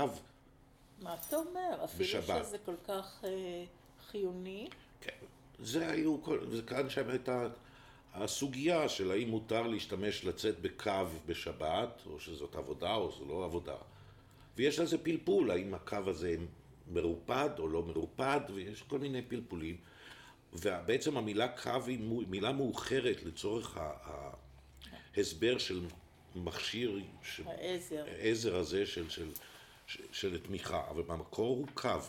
מה 1.02 1.16
אתה 1.28 1.36
אומר? 1.36 1.84
אפילו 1.84 2.10
בשבת. 2.22 2.46
שזה 2.46 2.58
כל 2.66 2.76
כך 2.88 3.22
אה, 3.24 3.64
חיוני? 4.08 4.68
כן, 5.02 5.26
זה 5.60 5.90
היו, 5.92 6.22
כל, 6.24 6.40
זה 6.52 6.62
כאן 6.62 6.90
שם 6.90 7.10
הייתה 7.10 7.48
הסוגיה 8.14 8.90
של 8.90 9.12
האם 9.12 9.30
מותר 9.30 9.68
להשתמש, 9.68 10.26
לצאת 10.26 10.60
בקו 10.62 10.92
בשבת, 11.26 12.02
או 12.06 12.20
שזאת 12.20 12.56
עבודה 12.56 12.96
או 12.96 13.12
זו 13.12 13.26
לא 13.26 13.46
עבודה. 13.46 13.76
ויש 14.58 14.80
על 14.80 14.86
זה 14.86 14.98
פלפול, 14.98 15.52
האם 15.52 15.74
הקו 15.74 15.98
הזה 16.08 16.36
מרופד 16.92 17.50
או 17.60 17.68
לא 17.68 17.84
מרופד, 17.84 18.40
ויש 18.54 18.82
כל 18.82 19.00
מיני 19.00 19.22
פלפולים. 19.22 19.78
ובעצם 20.54 21.18
המילה 21.18 21.48
קו 21.48 21.86
היא 21.88 22.00
מילה 22.28 22.52
מאוחרת 22.52 23.24
לצורך 23.24 23.78
ההסבר 25.16 25.58
של 25.58 25.82
מכשיר, 26.36 27.00
ש- 27.24 27.42
העזר. 27.46 28.04
העזר 28.08 28.56
הזה 28.56 28.86
של, 28.86 29.10
של, 29.10 29.30
של, 29.88 30.04
של 30.12 30.40
תמיכה, 30.40 30.90
אבל 30.90 31.02
במקור 31.02 31.58
הוא 31.58 31.68
קו. 31.74 32.00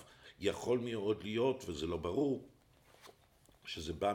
יכול 0.41 0.79
מאוד 0.79 1.23
להיות, 1.23 1.65
וזה 1.69 1.87
לא 1.87 1.97
ברור, 1.97 2.43
שזה 3.65 3.93
בא 3.93 4.13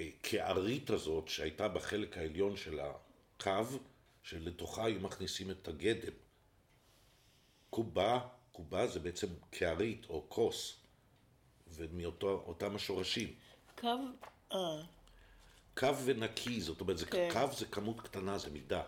מהקערית 0.00 0.90
הזאת 0.90 1.28
שהייתה 1.28 1.68
בחלק 1.68 2.18
העליון 2.18 2.56
של 2.56 2.80
הקו, 2.80 3.78
שלתוכה 4.22 4.84
היו 4.84 5.00
מכניסים 5.00 5.50
את 5.50 5.68
הגדם. 5.68 6.12
קובה, 7.70 8.20
קובה 8.52 8.86
זה 8.86 9.00
בעצם 9.00 9.26
קערית 9.50 10.06
או 10.08 10.24
כוס, 10.28 10.76
ומאותם 11.68 12.76
השורשים. 12.76 13.34
קו, 13.78 13.88
אה, 14.52 14.82
קו 15.74 15.96
ונקי, 16.04 16.60
זאת 16.60 16.80
אומרת, 16.80 16.98
זה, 16.98 17.06
כן. 17.06 17.28
קו 17.32 17.52
זה 17.52 17.66
כמות 17.66 18.00
קטנה, 18.00 18.38
זה 18.38 18.50
מידה. 18.50 18.82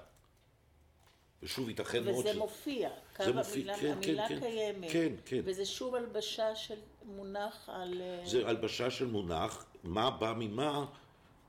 ושוב, 1.43 1.69
ייתכן 1.69 2.05
מאוד 2.05 2.25
וזה 2.27 2.35
ש... 2.35 2.37
מופיע, 2.37 2.91
קו 3.17 3.25
זה 3.25 3.33
מופיע, 3.33 3.75
המילה, 3.75 3.77
כן, 3.77 3.81
כן, 3.83 3.93
המילה 3.93 4.29
כן. 4.29 4.41
קיימת. 4.41 4.91
כן, 4.91 5.13
כן. 5.25 5.41
וזה 5.45 5.67
שוב 5.67 5.95
הלבשה 5.95 6.57
של 6.57 6.79
מונח 7.05 7.69
על... 7.73 8.01
אה, 8.01 8.23
זה 8.27 8.49
הלבשה 8.49 8.91
של 8.91 9.07
מונח, 9.07 9.67
מה 9.85 10.11
בא 10.11 10.35
ממה, 10.39 10.87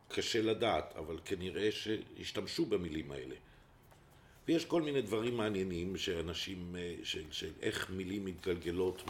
קשה 0.07 0.41
לדעת, 0.41 0.93
אבל 0.95 1.17
כנראה 1.25 1.71
שהשתמשו 1.71 2.65
במילים 2.65 3.11
האלה. 3.11 3.35
ויש 4.47 4.65
כל 4.65 4.81
מיני 4.81 5.01
דברים 5.01 5.37
מעניינים 5.37 5.97
שאנשים, 5.97 6.75
אה, 6.79 6.95
של, 7.03 7.23
של 7.31 7.51
איך 7.61 7.89
מילים 7.89 8.25
מתגלגלות 8.25 9.03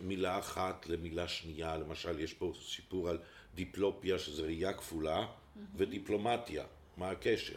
ממילה 0.00 0.38
אחת 0.38 0.86
למילה 0.86 1.28
שנייה, 1.28 1.76
למשל 1.76 2.20
יש 2.20 2.32
פה 2.32 2.52
סיפור 2.66 3.08
על 3.08 3.18
דיפלופיה, 3.54 4.18
שזה 4.18 4.42
ראייה 4.42 4.72
כפולה, 4.72 5.26
ודיפלומטיה, 5.76 6.64
מה 6.96 7.10
הקשר? 7.10 7.54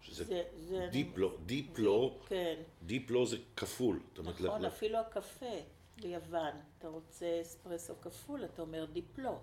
שזה 0.00 0.24
זה- 0.24 0.42
זה 0.58 0.88
דיפלו, 0.92 1.36
דיפלו, 1.46 2.18
כן, 2.28 2.54
דיפלו 2.82 3.26
זה 3.26 3.36
כפול, 3.56 4.00
נכון, 4.24 4.64
אפילו 4.64 4.98
הקפה 4.98 5.56
ביוון, 6.00 6.54
אתה 6.78 6.88
רוצה 6.88 7.38
אספרסו 7.42 8.00
כפול, 8.00 8.44
אתה 8.44 8.62
אומר 8.62 8.84
דיפלו. 8.84 9.38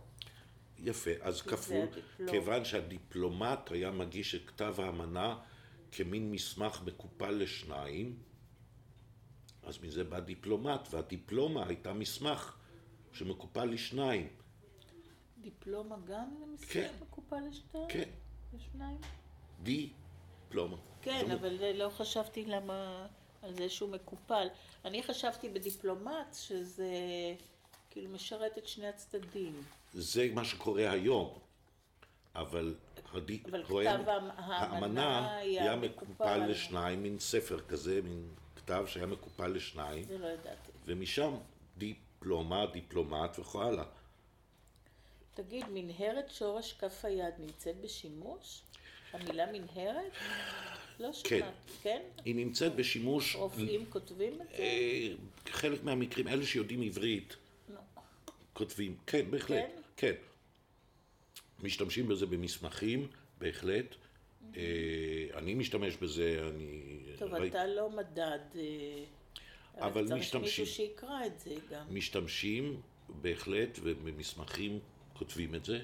יפה, 0.80 1.12
אז 1.22 1.38
זה 1.38 1.44
כפול. 1.44 1.88
כיוון 2.30 2.66
שהדיפלומט 2.66 3.72
היה 3.72 3.92
מגיש 3.92 4.36
את 4.36 4.42
כתב 4.48 4.76
האמנה 4.78 5.40
כמין 5.92 6.32
מסמך 6.32 6.82
מקופל 6.86 7.32
לשניים, 7.32 8.20
אז 9.64 9.80
מזה 9.84 10.04
בא 10.04 10.20
דיפלומט, 10.20 10.88
והדיפלומה 10.92 11.68
הייתה 11.68 11.94
מסמך 11.94 12.58
שמקופל 13.14 13.66
לשניים. 13.66 14.28
דיפלומה 15.42 15.96
גם 16.06 16.30
זה 16.40 16.46
מסתכל 16.46 16.74
כן. 16.74 16.94
מקופל 17.02 17.40
לשתיים? 17.50 17.88
כן, 17.90 18.10
לשניים? 18.54 18.98
דיפלומה. 20.48 20.78
כן, 21.02 21.32
אבל 21.32 21.72
לא 21.74 21.90
חשבתי 21.90 22.46
למה, 22.46 23.08
על 23.42 23.54
זה 23.56 23.70
שהוא 23.70 23.90
מקופל. 23.90 24.48
אני 24.86 25.04
חשבתי 25.04 25.50
בדיפלומט 25.50 26.34
שזה 26.34 26.90
כאילו 27.92 28.10
משרת 28.10 28.58
את 28.58 28.68
שני 28.68 28.88
הצדדים. 28.88 29.64
זה 29.94 30.28
מה 30.34 30.46
שקורה 30.46 30.92
היום, 30.92 31.40
אבל, 32.36 32.76
הדי, 33.14 33.40
אבל 33.46 33.64
כתב 33.66 33.74
האמ- 34.08 34.42
האמנה 34.42 35.38
היה 35.38 35.76
מקופל. 35.76 36.06
מקופל 36.06 36.38
לשניים, 36.38 37.04
מין 37.04 37.20
ספר 37.20 37.60
כזה, 37.60 38.02
מין 38.04 38.30
כתב 38.56 38.84
שהיה 38.88 39.06
מקופל 39.06 39.48
לשניים, 39.48 40.04
זה 40.04 40.18
לא 40.18 40.28
ידעתי. 40.28 40.72
ומשם 40.86 41.36
דיפלומה, 41.78 42.66
דיפלומט 42.66 43.40
וכן 43.40 43.60
הלאה. 43.60 43.84
תגיד, 45.34 45.66
מנהרת 45.70 46.30
שורש 46.32 46.74
כף 46.74 47.06
היד 47.06 47.34
נמצאת 47.40 47.76
בשימוש? 47.82 48.62
המילה 49.16 49.46
מנהרת? 49.52 50.12
לא 51.00 51.14
שמעתי, 51.14 51.46
כן? 51.84 52.02
היא 52.26 52.36
נמצאת 52.36 52.76
בשימוש, 52.76 53.36
רופאים 53.36 53.86
כותבים 53.90 54.34
את 54.42 54.48
זה? 54.50 54.56
אה, 54.64 55.08
חלק 55.50 55.84
מהמקרים, 55.84 56.28
אלה 56.28 56.46
שיודעים 56.46 56.82
עברית, 56.82 57.36
לא. 57.70 57.80
כותבים, 58.54 58.96
כן, 59.08 59.32
בהחלט, 59.32 59.66
כן? 59.66 59.72
כן. 59.98 60.14
משתמשים 61.64 62.08
בזה 62.08 62.26
במסמכים, 62.26 63.08
בהחלט. 63.38 63.96
אה, 64.58 64.62
אני 65.34 65.54
משתמש 65.54 65.96
בזה, 65.96 66.50
אני... 66.56 67.00
טוב, 67.20 67.34
ראי- 67.34 67.48
אתה 67.50 67.68
לא 67.68 67.90
מדד, 67.90 68.40
אה, 68.56 69.04
אבל 69.88 70.08
צריך 70.08 70.20
משתמשים. 70.20 70.42
מישהו 70.42 70.66
שיקרא 70.66 71.26
את 71.26 71.40
זה 71.40 71.56
גם. 71.72 71.86
משתמשים, 71.96 72.82
בהחלט, 73.22 73.80
ובמסמכים 73.84 74.80
כותבים 75.14 75.56
את 75.56 75.66
זה. 75.66 75.80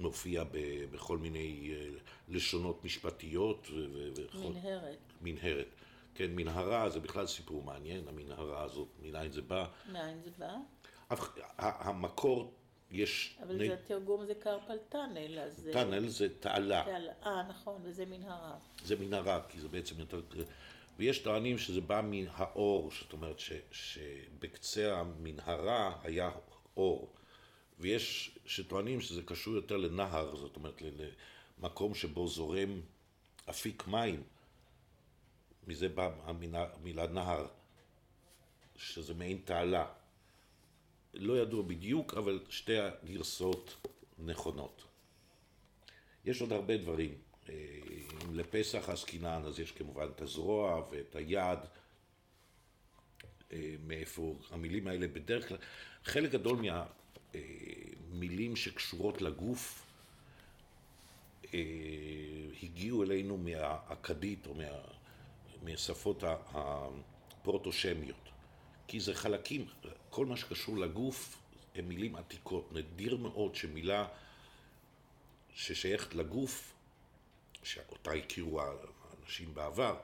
מופיע 0.00 0.44
ב- 0.44 0.56
בכל 0.90 1.18
מיני 1.18 1.74
אה, 1.74 1.88
לשונות 2.28 2.84
משפטיות 2.84 3.68
וכל... 4.14 4.38
מנהרת. 4.38 4.98
מנהרת. 5.22 5.66
כן, 6.14 6.30
מנהרה 6.34 6.90
זה 6.90 7.00
בכלל 7.00 7.26
סיפור 7.26 7.62
מעניין, 7.62 8.08
המנהרה 8.08 8.62
הזאת, 8.62 8.88
מניין 9.02 9.32
זה 9.32 9.42
בא. 9.42 9.66
מאין 9.92 10.20
זה 10.24 10.30
בא? 10.38 10.54
המקור, 11.58 12.52
יש... 12.90 13.38
אבל 13.42 13.56
ני- 13.56 13.68
זה 13.68 13.74
התרגום 13.74 14.26
זה 14.26 14.34
קרפל 14.34 14.78
טאנל, 14.88 15.38
אז... 15.38 15.68
טאנל 15.72 16.08
זה 16.08 16.28
תעלה, 16.40 16.82
תעלה. 16.86 17.12
אה, 17.26 17.42
נכון, 17.48 17.80
וזה 17.84 18.06
מנהרה. 18.06 18.56
זה 18.84 18.96
מנהרה, 18.96 19.40
כי 19.48 19.60
זה 19.60 19.68
בעצם 19.68 19.98
יותר... 20.00 20.20
ויש 20.98 21.18
טוענים 21.18 21.58
שזה 21.58 21.80
בא 21.80 22.00
מן 22.04 22.24
האור, 22.32 22.90
זאת 23.00 23.12
אומרת 23.12 23.38
ש, 23.38 23.52
שבקצה 23.70 24.96
המנהרה 25.00 25.96
היה 26.02 26.30
אור. 26.76 27.12
ויש 27.78 28.38
שטוענים 28.46 29.00
שזה 29.00 29.22
קשור 29.22 29.54
יותר 29.54 29.76
לנהר, 29.76 30.36
זאת 30.36 30.56
אומרת 30.56 30.82
למקום 31.58 31.94
שבו 31.94 32.28
זורם 32.28 32.80
אפיק 33.50 33.86
מים. 33.86 34.22
מזה 35.66 35.88
באה 35.88 36.10
המילה, 36.24 37.06
נהר, 37.06 37.46
שזה 38.76 39.14
מעין 39.14 39.40
תעלה. 39.44 39.86
לא 41.14 41.38
ידוע 41.42 41.62
בדיוק, 41.62 42.14
אבל 42.14 42.44
שתי 42.48 42.78
הגרסאות 42.78 43.86
נכונות. 44.18 44.84
יש 46.24 46.40
עוד 46.40 46.52
הרבה 46.52 46.76
דברים. 46.76 47.14
אה, 47.48 47.54
אם 48.24 48.34
לפסח 48.34 48.88
עסקינן, 48.88 49.42
אז 49.46 49.60
יש 49.60 49.72
כמובן 49.72 50.06
את 50.16 50.20
הזרוע 50.20 50.86
ואת 50.90 51.16
היד, 51.16 51.58
אה, 53.52 53.74
מאיפה 53.86 54.38
המילים 54.50 54.86
האלה 54.86 55.08
בדרך 55.08 55.48
כלל, 55.48 55.58
חלק 56.04 56.30
גדול 56.30 56.58
מהמילים 58.16 58.56
שקשורות 58.56 59.22
לגוף 59.22 59.86
אה, 61.54 61.60
הגיעו 62.62 63.02
אלינו 63.02 63.38
מהאכדית 63.38 64.46
או 64.46 64.54
מה, 64.54 64.64
מהשפות 65.62 66.24
הפרוטושמיות. 66.26 68.28
כי 68.88 69.00
זה 69.00 69.14
חלקים, 69.14 69.66
כל 70.10 70.26
מה 70.26 70.36
שקשור 70.36 70.78
לגוף 70.78 71.38
הם 71.74 71.88
מילים 71.88 72.16
עתיקות. 72.16 72.72
נדיר 72.72 73.16
מאוד 73.16 73.54
שמילה 73.54 74.08
ששייכת 75.54 76.14
לגוף, 76.14 76.74
שאותה 77.62 78.12
הכירו 78.12 78.60
האנשים 78.60 79.54
בעבר, 79.54 79.96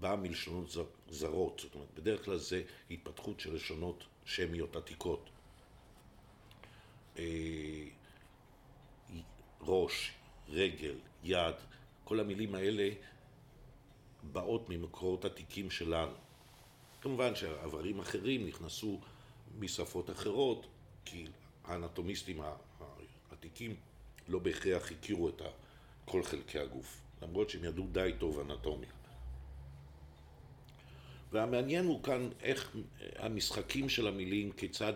באה 0.00 0.16
מלשונות 0.16 0.70
זרות. 1.10 1.60
זאת 1.62 1.74
אומרת, 1.74 1.94
בדרך 1.94 2.24
כלל 2.24 2.36
זה 2.36 2.62
התפתחות 2.90 3.40
של 3.40 3.54
לשונות 3.54 4.04
שמיות 4.24 4.76
עתיקות. 4.76 5.30
אה, 7.18 7.84
ראש, 9.60 10.12
רגל, 10.48 10.94
יד, 11.24 11.54
כל 12.04 12.20
המילים 12.20 12.54
האלה 12.54 12.88
באות 14.22 14.68
ממקורות 14.68 15.24
עתיקים 15.24 15.70
שלנו. 15.70 16.12
כמובן 17.00 17.34
שהאיברים 17.34 17.98
אחרים 17.98 18.46
נכנסו 18.46 19.00
משפות 19.58 20.10
אחרות, 20.10 20.66
כי 21.04 21.26
האנטומיסטים 21.64 22.40
העתיקים 23.30 23.76
לא 24.28 24.38
בהכרח 24.38 24.92
הכירו 24.92 25.28
את 25.28 25.42
כל 26.04 26.22
חלקי 26.22 26.58
הגוף, 26.58 27.00
למרות 27.22 27.50
שהם 27.50 27.64
ידעו 27.64 27.86
די 27.92 28.12
טוב 28.18 28.50
אנטומיה. 28.50 28.90
והמעניין 31.32 31.86
הוא 31.86 32.02
כאן 32.02 32.28
איך 32.40 32.76
המשחקים 33.16 33.88
של 33.88 34.06
המילים, 34.06 34.52
כיצד, 34.52 34.92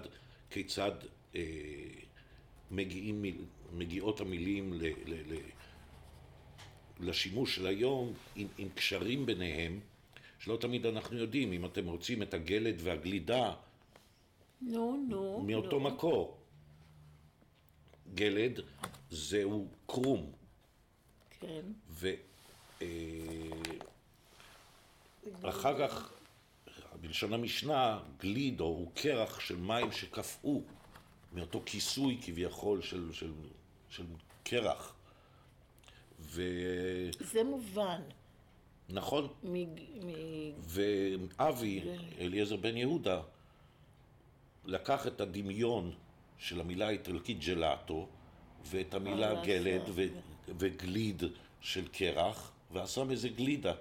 כיצד 0.50 0.92
אה, 1.34 1.40
מגיעים, 2.70 3.24
מגיעות 3.72 4.20
המילים 4.20 4.72
ל, 4.72 4.84
ל, 4.84 5.32
ל, 5.32 5.36
לשימוש 7.00 7.56
של 7.56 7.66
היום 7.66 8.12
עם, 8.36 8.46
עם 8.58 8.68
קשרים 8.68 9.26
ביניהם, 9.26 9.80
שלא 10.38 10.56
תמיד 10.56 10.86
אנחנו 10.86 11.16
יודעים, 11.16 11.52
אם 11.52 11.64
אתם 11.64 11.86
רוצים 11.86 12.22
את 12.22 12.34
הגלד 12.34 12.74
והגלידה, 12.78 13.54
נו, 14.62 15.04
נו. 15.08 15.44
מאותו 15.46 15.78
נו. 15.78 15.80
מקור. 15.80 16.36
גלד 18.14 18.60
זהו 19.10 19.68
קרום, 19.86 20.32
כן. 21.40 21.60
ואחר 25.40 25.78
כך, 25.78 26.12
בלשון 27.00 27.32
המשנה, 27.32 28.02
גלידו 28.18 28.64
הוא 28.64 28.92
קרח 28.94 29.40
של 29.40 29.56
מים 29.56 29.92
שקפאו 29.92 30.62
מאותו 31.32 31.62
כיסוי 31.66 32.18
כביכול 32.22 32.82
של, 32.82 33.12
של, 33.12 33.32
של 33.90 34.04
קרח. 34.44 34.94
זה 37.20 37.44
מובן. 37.44 38.00
ונכון, 38.90 39.28
מג- 39.42 39.80
מ- 40.04 40.52
ואבי, 40.62 41.82
אליעזר 42.18 42.56
בן 42.56 42.76
יהודה, 42.76 43.20
לקח 44.64 45.06
את 45.06 45.20
הדמיון 45.20 45.94
של 46.38 46.60
המילה 46.60 46.86
האיטלקית 46.86 47.38
ג'לאטו, 47.44 48.08
ואת 48.66 48.94
המילה 48.94 49.36
אה, 49.38 49.44
גלד. 49.44 49.82
ו- 49.94 50.06
וגליד 50.58 51.22
של 51.60 51.88
קרח, 51.88 52.52
ועשה 52.72 53.04
מזה 53.04 53.28
גלידה. 53.28 53.72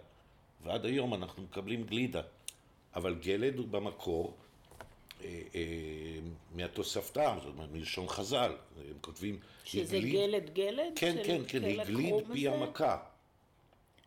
ועד 0.63 0.85
היום 0.85 1.13
אנחנו 1.13 1.43
מקבלים 1.43 1.83
גלידה. 1.83 2.21
אבל 2.95 3.15
גלד 3.15 3.57
הוא 3.57 3.67
במקור 3.67 4.37
אה, 5.23 5.41
אה, 5.55 5.61
מהתוספתא, 6.55 7.35
זאת 7.43 7.53
אומרת, 7.53 7.69
מלשון 7.71 8.07
חז"ל. 8.07 8.55
הם 8.89 8.97
כותבים... 9.01 9.39
שזה 9.65 9.97
הגליד- 9.97 10.13
גלד 10.13 10.53
גלד? 10.53 10.93
כן, 10.95 11.15
כן, 11.25 11.41
כן, 11.47 11.63
הגליד 11.63 12.13
פי? 12.33 12.47
המכה. 12.47 12.97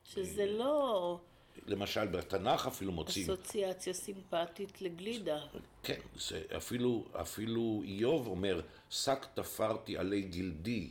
שזה 0.05 0.47
לא 0.47 1.19
למשל, 1.67 2.07
בתנ"ך 2.07 2.67
אפילו 2.67 2.93
מוצאים... 2.93 3.25
אסוציאציה 3.31 3.93
סימפטית 3.93 4.83
לגלידה. 4.83 5.41
כן, 5.83 6.01
זה 6.17 6.43
אפילו, 6.57 7.05
אפילו 7.13 7.83
איוב 7.85 8.27
אומר, 8.27 8.61
שק 8.91 9.27
תפרתי 9.35 9.97
עלי 9.97 10.23
גלדי. 10.23 10.91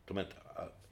זאת 0.00 0.10
אומרת, 0.10 0.34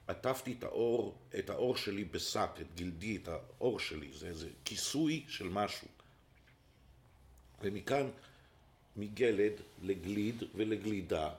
עטפתי 0.07 0.55
את 0.59 0.63
האור, 0.63 1.15
את 1.39 1.49
האור 1.49 1.77
שלי 1.77 2.03
בשק, 2.03 2.49
את 2.61 2.75
גלדי, 2.75 3.15
את 3.15 3.27
האור 3.27 3.79
שלי. 3.79 4.11
זה 4.13 4.27
איזה 4.27 4.49
כיסוי 4.65 5.25
של 5.27 5.49
משהו. 5.49 5.87
ומכאן, 7.61 8.09
מגלד 8.97 9.53
לגליד 9.83 10.43
ולגלידה, 10.55 11.29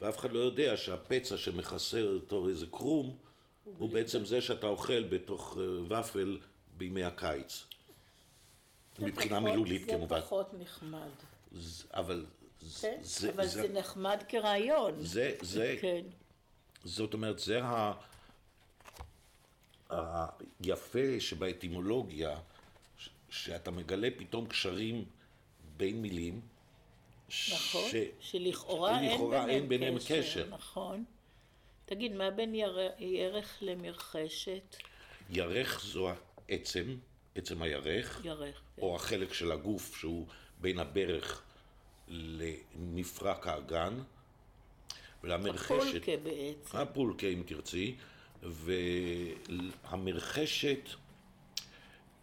ואף 0.00 0.18
אחד 0.18 0.32
לא 0.32 0.38
יודע 0.38 0.76
שהפצע 0.76 1.36
שמכסה 1.36 2.02
אותו 2.02 2.48
איזה 2.48 2.66
קרום, 2.66 3.16
הוא 3.78 3.90
בעצם 3.90 4.24
זה 4.24 4.40
שאתה 4.40 4.66
אוכל 4.66 5.02
בתוך 5.02 5.58
אה, 5.60 6.00
ופל 6.00 6.38
בימי 6.78 7.04
הקיץ. 7.04 7.64
מבחינה 8.98 9.40
מילולית 9.40 9.90
כמובן. 9.90 10.20
זה 10.20 10.26
פחות 10.26 10.54
נחמד. 10.58 11.08
אבל 11.94 12.26
זה, 12.60 12.88
כן? 12.88 12.98
זה, 13.02 13.30
אבל 13.30 13.46
זה, 13.46 13.62
זה 13.62 13.68
נחמד 13.68 14.22
כרעיון. 14.28 14.94
זה, 14.98 15.34
זה, 15.40 15.76
כן. 15.80 16.02
זאת 16.84 17.14
אומרת, 17.14 17.38
זה 17.38 17.64
ה... 17.64 17.92
היפה 20.60 21.20
שבאטימולוגיה, 21.20 22.38
שאתה 23.30 23.70
מגלה 23.70 24.08
פתאום 24.16 24.46
קשרים 24.46 25.04
בין 25.76 26.02
מילים, 26.02 26.40
נכון, 27.28 27.90
ש- 27.90 27.94
שלכאורה 28.30 29.00
אין 29.00 29.18
ביניהם 29.20 29.48
אין 29.48 29.68
ביניהם 29.68 29.98
קשר. 29.98 30.22
קשר. 30.22 30.46
נכון. 30.50 31.04
תגיד, 31.86 32.12
מה 32.12 32.30
בין 32.30 32.54
יר- 32.54 32.78
ירך 32.98 33.58
למרחשת? 33.60 34.76
ירך 35.30 35.80
זו 35.84 36.10
העצם, 36.48 36.96
עצם 37.34 37.62
הירך, 37.62 38.20
ירך. 38.24 38.60
כן. 38.76 38.82
או 38.82 38.96
החלק 38.96 39.32
של 39.32 39.52
הגוף 39.52 39.96
שהוא 39.98 40.26
בין 40.60 40.78
הברך 40.78 41.42
למפרק 42.08 43.46
האגן, 43.46 43.98
ולמרחשת... 45.24 45.68
פולקה 45.68 46.12
בעצם. 46.22 46.78
הפולקה 46.78 47.26
אם 47.26 47.42
תרצי, 47.46 47.94
והמרחשת 49.82 50.88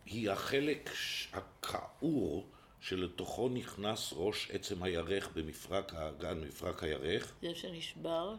היא 0.05 0.29
החלק 0.31 0.89
הכעור 1.33 2.47
שלתוכו 2.87 3.49
נכנס 3.49 4.13
ראש 4.15 4.51
עצם 4.51 4.83
הירך 4.83 5.29
במפרק 5.33 5.93
האגן, 5.93 6.39
מפרק 6.39 6.83
הירך. 6.83 7.31
זה 7.41 7.55
שנשבר. 7.55 8.35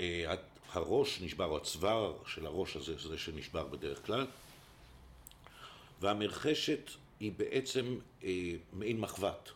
אה, 0.00 0.34
הראש 0.72 1.20
נשבר, 1.20 1.44
או 1.44 1.56
הצוואר 1.56 2.18
של 2.26 2.46
הראש 2.46 2.76
הזה, 2.76 2.96
זה 3.08 3.18
שנשבר 3.18 3.66
בדרך 3.66 4.06
כלל. 4.06 4.26
והמרחשת 6.00 6.90
היא 7.20 7.32
בעצם 7.36 7.98
אה, 8.24 8.30
מעין 8.72 9.00
מחבת. 9.00 9.48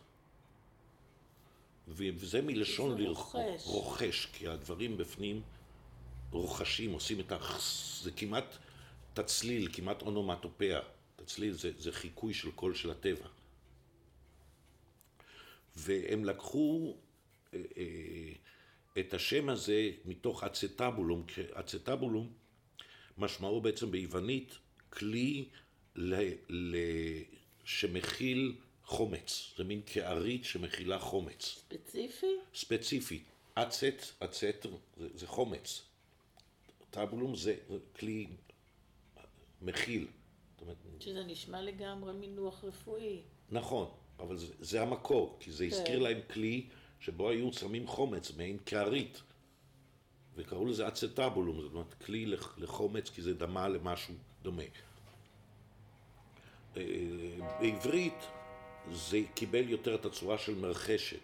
וזה 1.87 2.41
מלשון 2.41 2.97
זה 2.97 3.03
לרח- 3.03 3.17
רוכש. 3.35 3.65
רוכש, 3.65 4.25
כי 4.25 4.47
הדברים 4.47 4.97
בפנים 4.97 5.41
רוכשים, 6.31 6.91
עושים 6.93 7.19
את 7.19 7.31
ה... 7.31 7.37
זה 8.03 8.11
כמעט 8.11 8.55
תצליל, 9.13 9.69
כמעט 9.73 10.01
אונומטופיה. 10.01 10.79
תצליל 11.15 11.53
זה, 11.53 11.71
זה 11.77 11.91
חיקוי 11.91 12.33
של 12.33 12.51
קול 12.51 12.75
של 12.75 12.91
הטבע. 12.91 13.27
והם 15.75 16.25
לקחו 16.25 16.97
אה, 17.53 17.59
אה, 17.77 18.33
את 18.99 19.13
השם 19.13 19.49
הזה 19.49 19.91
מתוך 20.05 20.43
אצטבולום, 20.43 21.25
אצטבולום 21.53 22.33
משמעו 23.17 23.61
בעצם 23.61 23.91
ביוונית 23.91 24.57
כלי 24.89 25.49
ל, 25.95 26.31
ל, 26.49 26.77
שמכיל 27.63 28.55
חומץ, 28.83 29.53
זה 29.57 29.63
מין 29.63 29.81
קערית 29.81 30.45
שמכילה 30.45 30.99
חומץ, 30.99 31.43
ספציפי? 31.43 32.35
ספציפי, 32.55 33.23
אצט, 33.53 34.23
אצט 34.23 34.65
זה, 34.97 35.07
זה 35.13 35.27
חומץ, 35.27 35.81
טבולום 36.89 37.35
זה, 37.35 37.55
זה 37.69 37.77
כלי 37.99 38.27
מכיל, 39.61 40.07
אומרת, 40.61 40.77
שזה 40.99 41.23
נשמע 41.23 41.61
לגמרי 41.61 42.13
מינוח 42.13 42.63
רפואי. 42.63 43.21
נכון, 43.49 43.91
אבל 44.19 44.37
זה, 44.37 44.47
זה 44.59 44.81
המקור, 44.81 45.37
כי 45.39 45.51
זה 45.51 45.65
הזכיר 45.65 45.85
כן. 45.97 46.01
להם 46.01 46.19
כלי 46.33 46.65
שבו 46.99 47.29
היו 47.29 47.53
שמים 47.53 47.87
חומץ, 47.87 48.31
מעין 48.37 48.57
קערית. 48.57 49.21
וקראו 50.35 50.65
לזה 50.65 50.87
אצטבולום, 50.87 51.61
זאת 51.61 51.71
אומרת 51.73 51.93
כלי 51.93 52.25
לח- 52.25 52.55
לחומץ, 52.57 53.09
כי 53.09 53.21
זה 53.21 53.33
דמה 53.33 53.67
למשהו 53.67 54.13
דומה. 54.41 54.63
אה, 56.77 56.83
בעברית 57.59 58.23
זה 58.91 59.19
קיבל 59.35 59.69
יותר 59.69 59.95
את 59.95 60.05
הצורה 60.05 60.37
של 60.37 60.55
מרחשת, 60.55 61.19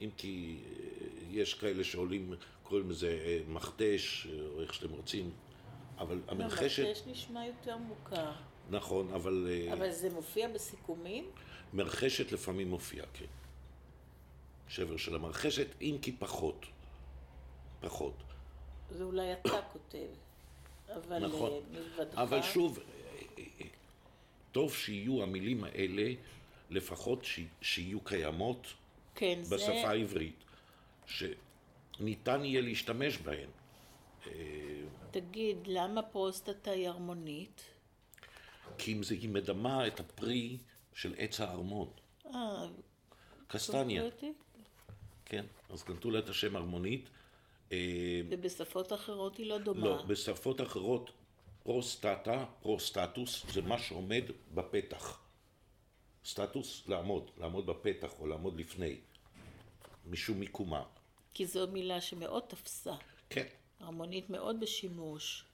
אם 0.00 0.10
כי 0.16 0.56
אה, 0.66 0.96
יש 1.30 1.54
כאלה 1.54 1.84
שעולים, 1.84 2.34
קוראים 2.62 2.90
לזה 2.90 3.08
אה, 3.26 3.38
מכתש, 3.48 4.26
או 4.54 4.60
איך 4.60 4.74
שאתם 4.74 4.92
רוצים, 4.92 5.30
אבל 5.98 6.20
המרחשת, 6.28 6.82
המרחש 6.82 7.02
נשמע 7.06 7.46
יותר 7.46 7.76
מוכר. 7.76 8.32
נכון, 8.70 9.12
אבל 9.14 9.46
אה, 9.50 9.72
אבל 9.72 9.90
זה 9.92 10.10
מופיע 10.10 10.48
בסיכומים? 10.48 11.30
מרחשת 11.74 12.32
לפעמים 12.32 12.70
מופיעה, 12.70 13.06
כן. 13.14 13.24
שבר 14.68 14.96
של 14.96 15.14
המרחשת, 15.14 15.66
אם 15.80 15.96
כי 16.02 16.12
פחות. 16.12 16.66
פחות. 17.80 18.14
זה 18.90 19.04
אולי 19.04 19.32
אתה 19.32 19.60
כותב. 19.72 20.06
אבל 20.94 21.26
נכון. 21.26 21.52
אה, 21.52 21.58
מלבדך... 21.70 22.18
אבל 22.18 22.42
שוב, 22.42 22.78
אה, 23.38 23.44
טוב 24.52 24.74
שיהיו 24.74 25.22
המילים 25.22 25.64
האלה, 25.64 26.12
לפחות 26.70 27.24
ש- 27.24 27.40
שיהיו 27.60 28.00
קיימות 28.00 28.66
כן, 29.14 29.38
זה... 29.42 29.56
בשפה 29.56 29.88
העברית, 29.88 30.44
שניתן 31.06 32.44
יהיה 32.44 32.60
להשתמש 32.60 33.18
בהן. 33.18 33.48
תגיד, 35.10 35.56
למה 35.66 36.02
פרוסטטה 36.02 36.70
היא 36.70 36.88
הרמונית? 36.88 37.62
כי 38.78 38.92
אם 38.92 39.02
זה, 39.02 39.14
היא 39.14 39.28
מדמה 39.28 39.86
את 39.86 40.00
הפרי 40.00 40.58
של 40.94 41.14
עץ 41.18 41.40
הארמון, 41.40 41.88
אה, 42.26 42.66
קסטניה? 43.46 44.02
כן, 45.24 45.44
אז 45.70 45.84
נתנו 45.88 46.10
לה 46.10 46.18
את 46.18 46.28
השם 46.28 46.56
הרמונית. 46.56 47.08
אה, 47.72 48.20
ובשפות 48.30 48.92
אחרות 48.92 49.36
היא 49.36 49.46
לא 49.46 49.58
דומה. 49.58 49.86
לא, 49.86 50.02
בשפות 50.02 50.60
אחרות 50.60 51.10
פרוסטטה, 51.62 52.44
פרוסטטוס, 52.60 53.46
זה 53.52 53.62
מה 53.62 53.78
שעומד 53.78 54.24
בפתח. 54.54 55.20
סטטוס, 56.24 56.82
לעמוד, 56.88 57.30
לעמוד 57.38 57.66
בפתח 57.66 58.10
או 58.18 58.26
לעמוד 58.26 58.60
לפני, 58.60 58.96
משום 60.06 60.40
מיקומה. 60.40 60.82
כי 61.34 61.46
זו 61.46 61.66
מילה 61.66 62.00
שמאוד 62.00 62.42
תפסה. 62.48 62.94
כן, 63.30 63.46
הרמונית 63.80 64.30
מאוד 64.30 64.60
בשימוש. 64.60 65.44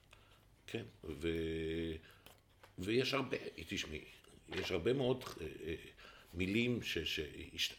כן, 0.67 0.83
ו... 1.03 1.27
ויש 2.83 3.13
הרבה, 3.13 3.37
תשמעי, 3.67 4.03
יש 4.49 4.71
הרבה 4.71 4.93
מאוד 4.93 5.23
אה, 5.41 5.47
אה, 5.65 5.75
מילים 6.33 6.83
ש... 6.83 6.97
ש... 6.97 7.73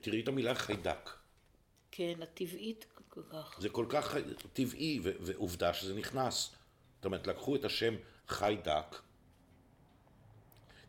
תראי 0.00 0.20
את 0.20 0.28
המילה 0.28 0.54
חיידק. 0.54 1.10
כן, 1.90 2.14
הטבעית 2.22 2.86
כל 3.08 3.22
כך. 3.30 3.58
זה 3.60 3.68
כל 3.68 3.86
כך 3.88 4.16
טבעי, 4.52 5.00
ו- 5.02 5.12
ועובדה 5.20 5.74
שזה 5.74 5.94
נכנס. 5.94 6.54
זאת 6.96 7.04
אומרת, 7.04 7.26
לקחו 7.26 7.56
את 7.56 7.64
השם 7.64 7.94
חיידק, 8.28 8.96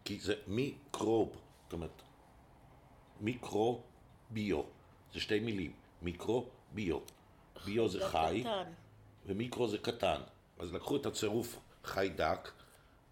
כי 0.06 0.20
זה 0.20 0.36
מיקרוב, 0.48 1.42
זאת 1.64 1.74
אומרת, 1.74 2.02
מיקרו-ביו, 3.20 4.64
זה 5.14 5.20
שתי 5.20 5.40
מילים, 5.40 5.74
מיקרו-ביו. 6.02 7.00
ביו 7.66 7.90
זה 7.90 8.08
חי, 8.08 8.40
קטן. 8.42 8.72
ומיקרו 9.26 9.68
זה 9.68 9.78
קטן. 9.78 10.22
אז 10.60 10.74
לקחו 10.74 10.96
את 10.96 11.06
הצירוף 11.06 11.60
חיידק, 11.84 12.52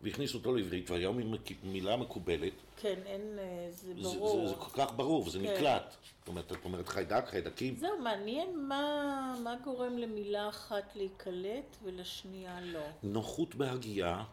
והכניסו 0.02 0.38
אותו 0.38 0.56
לעברית, 0.56 0.90
והיום 0.90 1.18
היא 1.18 1.58
מילה 1.64 1.98
מקובלת. 1.98 2.54
כן, 2.78 3.00
אין, 3.06 3.40
אה, 3.40 3.68
זה 3.70 3.88
זה, 3.88 3.94
ברור. 4.02 4.48
זה, 4.48 4.54
זה 4.54 4.56
כל 4.56 4.70
כך 4.74 4.94
ברור, 4.96 5.28
וזה 5.28 5.40
כן. 5.40 5.46
נקלט. 5.46 5.96
זאת 6.20 6.28
אומרת, 6.28 6.52
את 6.52 6.66
אומרת 6.66 6.88
חיידק, 6.88 7.24
חיידקים, 7.28 7.76
זהו, 7.76 8.00
מעניין 8.00 8.68
מה, 8.68 9.36
מה 9.44 9.56
גורם 9.64 9.98
למילה 9.98 10.50
אחת 10.50 10.96
להיקלט 10.96 11.78
ולשנייה 11.84 12.62
לא. 12.62 12.80
נוחות 13.04 13.56
בהגייה, 13.56 14.24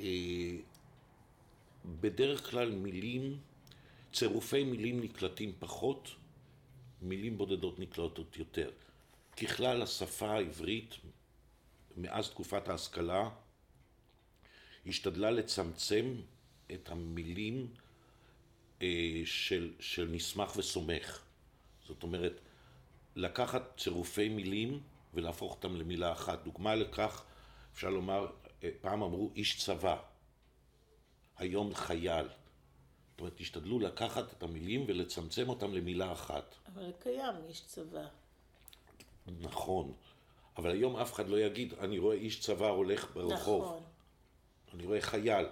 אה, 0.00 0.06
בדרך 2.00 2.50
כלל 2.50 2.70
מילים, 2.70 3.38
צירופי 4.12 4.64
מילים 4.64 5.00
נקלטים 5.00 5.52
פחות, 5.58 6.08
מילים 7.02 7.38
בודדות 7.38 7.78
נקלטות 7.78 8.36
יותר. 8.36 8.70
ככלל 9.36 9.82
השפה 9.82 10.30
העברית, 10.30 10.94
מאז 11.96 12.30
תקופת 12.30 12.68
ההשכלה, 12.68 13.28
השתדלה 14.88 15.30
לצמצם 15.30 16.14
את 16.72 16.88
המילים 16.88 17.74
אה, 18.82 19.22
של, 19.24 19.72
של 19.80 20.08
נסמך 20.12 20.56
וסומך. 20.56 21.22
זאת 21.86 22.02
אומרת, 22.02 22.40
לקחת 23.16 23.62
צירופי 23.76 24.28
מילים 24.28 24.80
ולהפוך 25.14 25.54
אותם 25.54 25.76
למילה 25.76 26.12
אחת. 26.12 26.44
דוגמה 26.44 26.74
לכך, 26.74 27.24
אפשר 27.74 27.90
לומר, 27.90 28.26
אה, 28.64 28.70
פעם 28.80 29.02
אמרו 29.02 29.30
איש 29.36 29.64
צבא, 29.64 29.96
היום 31.36 31.74
חייל. 31.74 32.26
זאת 32.26 33.20
אומרת, 33.20 33.40
השתדלו 33.40 33.78
לקחת 33.78 34.32
את 34.32 34.42
המילים 34.42 34.84
ולצמצם 34.88 35.48
אותם 35.48 35.74
למילה 35.74 36.12
אחת. 36.12 36.54
אבל 36.74 36.92
קיים 36.98 37.34
איש 37.48 37.60
צבא. 37.60 38.06
נכון, 39.40 39.92
אבל 40.56 40.70
היום 40.70 40.96
אף 40.96 41.12
אחד 41.12 41.28
לא 41.28 41.40
יגיד, 41.40 41.74
אני 41.74 41.98
רואה 41.98 42.16
איש 42.16 42.40
צבא 42.40 42.68
הולך 42.68 43.14
ברחוב. 43.14 43.62
נכון. 43.62 43.82
אני 44.74 44.86
רואה 44.86 45.00
חייל. 45.00 45.46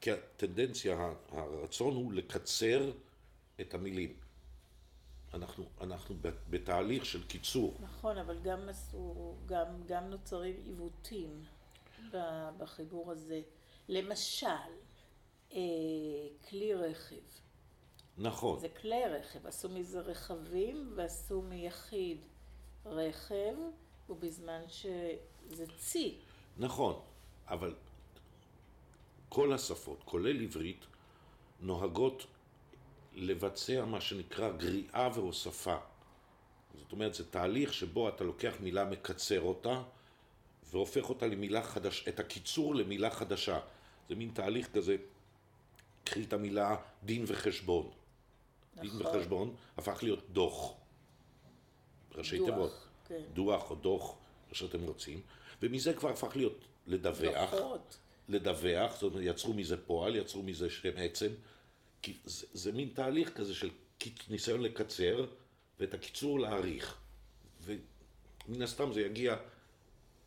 כי 0.00 0.10
הטנדנציה, 0.10 1.12
הרצון 1.28 1.94
הוא 1.94 2.12
לקצר 2.12 2.92
את 3.60 3.74
המילים. 3.74 4.16
אנחנו, 5.34 5.64
אנחנו 5.80 6.14
בתהליך 6.50 7.06
של 7.06 7.26
קיצור. 7.26 7.76
נכון, 7.80 8.18
אבל 8.18 8.38
גם 8.42 8.68
עשו, 8.68 9.34
גם, 9.46 9.66
גם 9.86 10.10
נוצרים 10.10 10.56
עיוותים 10.64 11.44
בחיבור 12.58 13.12
הזה. 13.12 13.40
למשל, 13.88 14.46
אה, 15.52 15.58
כלי 16.48 16.74
רכב. 16.74 17.16
נכון, 18.18 18.60
זה 18.60 18.68
כלי 18.68 19.04
רכב, 19.04 19.46
עשו 19.46 19.68
מזה 19.68 20.00
רכבים 20.00 20.92
ועשו 20.96 21.42
מיחיד 21.42 22.18
רכב, 22.86 23.54
ובזמן 24.08 24.60
שזה 24.68 25.64
צי. 25.78 26.18
נכון, 26.58 27.00
אבל 27.46 27.74
כל 29.28 29.52
השפות, 29.52 30.02
כולל 30.04 30.42
עברית, 30.42 30.86
נוהגות 31.60 32.26
לבצע 33.14 33.84
מה 33.84 34.00
שנקרא 34.00 34.50
גריעה 34.50 35.08
והוספה. 35.14 35.76
זאת 36.74 36.92
אומרת, 36.92 37.14
זה 37.14 37.30
תהליך 37.30 37.72
שבו 37.72 38.08
אתה 38.08 38.24
לוקח 38.24 38.54
מילה, 38.60 38.84
מקצר 38.84 39.40
אותה, 39.40 39.82
והופך 40.70 41.08
אותה 41.08 41.26
למילה 41.26 41.62
חדשה, 41.62 42.10
את 42.10 42.20
הקיצור 42.20 42.74
למילה 42.74 43.10
חדשה. 43.10 43.60
זה 44.08 44.14
מין 44.14 44.30
תהליך 44.34 44.72
כזה, 44.72 44.96
קחי 46.04 46.24
את 46.24 46.32
המילה 46.32 46.76
דין 47.04 47.24
וחשבון. 47.26 47.90
דין 48.76 48.90
נכון. 49.00 49.06
וחשבון 49.06 49.54
הפך 49.76 49.98
להיות 50.02 50.30
דוח. 50.30 50.72
ראשי 52.14 52.38
דוח, 52.38 52.46
תיבות. 52.48 52.72
כן. 53.08 53.22
דוח 53.32 53.70
או 53.70 53.74
דוח, 53.74 54.14
מה 54.48 54.54
שאתם 54.54 54.82
רוצים, 54.82 55.20
ומזה 55.62 55.94
כבר 55.94 56.10
הפך 56.10 56.36
להיות 56.36 56.64
לדווח. 56.86 57.50
דוחות. 57.50 57.98
לדווח, 58.28 58.92
זאת 58.94 59.02
אומרת, 59.02 59.22
יצרו 59.24 59.54
מזה 59.54 59.76
פועל, 59.76 60.16
יצרו 60.16 60.42
מזה 60.42 60.70
שם 60.70 60.90
עצם, 60.96 61.32
כי 62.02 62.16
זה, 62.24 62.46
זה 62.52 62.72
מין 62.72 62.88
תהליך 62.94 63.32
כזה 63.32 63.54
של 63.54 63.70
ניסיון 64.30 64.60
לקצר, 64.60 65.26
ואת 65.80 65.94
הקיצור 65.94 66.40
להעריך. 66.40 66.98
ומן 67.64 68.62
הסתם 68.62 68.92
זה 68.92 69.00
יגיע 69.00 69.36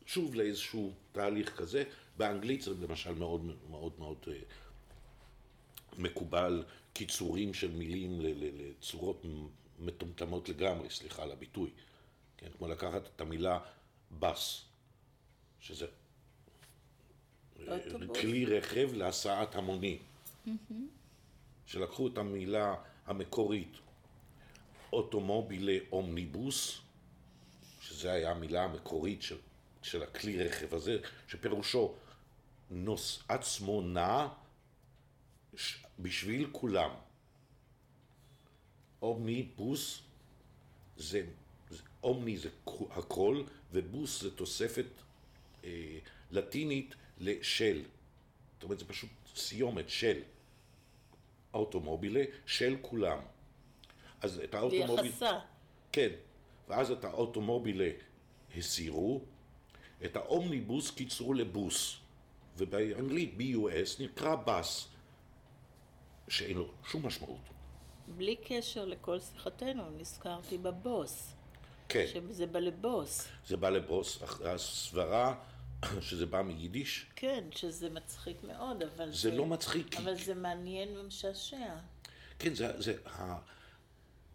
שוב 0.06 0.34
לאיזשהו 0.34 0.92
תהליך 1.12 1.56
כזה. 1.56 1.84
באנגלית 2.16 2.62
זה 2.62 2.70
למשל 2.80 3.14
מאוד 3.14 3.44
מאוד 3.70 3.92
מאוד 3.98 4.16
אה, 4.28 4.34
מקובל 5.98 6.64
קיצורים 6.92 7.54
של 7.54 7.70
מילים 7.70 8.20
לצורות 8.20 9.22
מטומטמות 9.78 10.48
לגמרי, 10.48 10.90
סליחה 10.90 11.22
על 11.22 11.32
הביטוי. 11.32 11.70
כן, 12.36 12.48
כמו 12.58 12.68
לקחת 12.68 13.06
את 13.16 13.20
המילה 13.20 13.58
בס, 14.18 14.64
שזה 15.60 15.86
אוטובוס. 17.68 18.18
כלי 18.20 18.44
רכב 18.46 18.90
להסעת 18.94 19.54
המונים. 19.54 19.98
שלקחו 21.66 22.06
את 22.08 22.18
המילה 22.18 22.74
המקורית 23.06 23.72
אוטומובילי 24.92 25.80
אומניבוס, 25.92 26.80
שזה 27.80 28.12
היה 28.12 28.30
המילה 28.30 28.64
המקורית 28.64 29.22
של, 29.22 29.36
של 29.82 30.02
הכלי 30.02 30.44
רכב 30.44 30.74
הזה, 30.74 30.98
שפירושו 31.28 31.94
נוס 32.70 33.22
עצמו 33.28 33.80
נע 33.82 34.26
ש- 35.56 35.84
בשביל 35.98 36.48
כולם. 36.52 36.90
אומניבוס 39.02 40.02
זה, 40.96 41.22
זה 41.70 41.82
אומני 42.02 42.38
זה 42.38 42.48
הכל, 42.90 43.42
ובוס 43.72 44.22
זה 44.22 44.36
תוספת 44.36 44.86
אה, 45.64 45.98
לטינית 46.30 46.94
לשל. 47.20 47.82
זאת 48.54 48.62
אומרת, 48.62 48.78
זה 48.78 48.84
פשוט 48.84 49.10
סיומת 49.36 49.88
של. 49.88 50.22
אוטומובילה 51.54 52.24
של 52.46 52.76
כולם. 52.82 53.18
אז 54.20 54.40
את 54.44 54.54
האוטומוביל... 54.54 55.04
ליחסה. 55.04 55.38
כן. 55.92 56.10
ואז 56.68 56.90
את 56.90 57.04
האוטומובילה 57.04 57.90
הסירו, 58.56 59.20
את 60.04 60.16
האומניבוס 60.16 60.90
קיצרו 60.90 61.34
לבוס. 61.34 61.96
ובאנגלית 62.56 63.34
BUS 63.38 64.02
נקרא 64.02 64.34
בס, 64.34 64.88
שאין 66.28 66.56
לו 66.56 66.68
שום 66.84 67.06
משמעות. 67.06 67.40
בלי 68.08 68.36
קשר 68.36 68.84
לכל 68.84 69.20
שיחתנו, 69.20 69.90
נזכרתי 69.90 70.58
בבוס. 70.58 71.34
כן, 71.88 72.06
שזה 72.06 72.46
בא 72.46 72.58
לבוס. 72.58 73.28
זה 73.46 73.56
בא 73.56 73.70
לבוס, 73.70 74.22
הסברה 74.44 75.34
שזה 76.00 76.26
בא 76.26 76.42
מיידיש, 76.42 77.06
כן, 77.16 77.44
שזה 77.50 77.90
מצחיק 77.90 78.44
מאוד, 78.44 78.82
אבל 78.82 79.12
זה 79.12 79.30
לא 79.30 79.46
מצחיק, 79.46 79.96
אבל 79.96 80.14
זה 80.14 80.34
מעניין 80.34 80.98
ומשעשע. 80.98 81.76
כן, 82.38 82.54
זה, 82.54 82.80
זה 82.80 82.94
ה... 83.06 83.38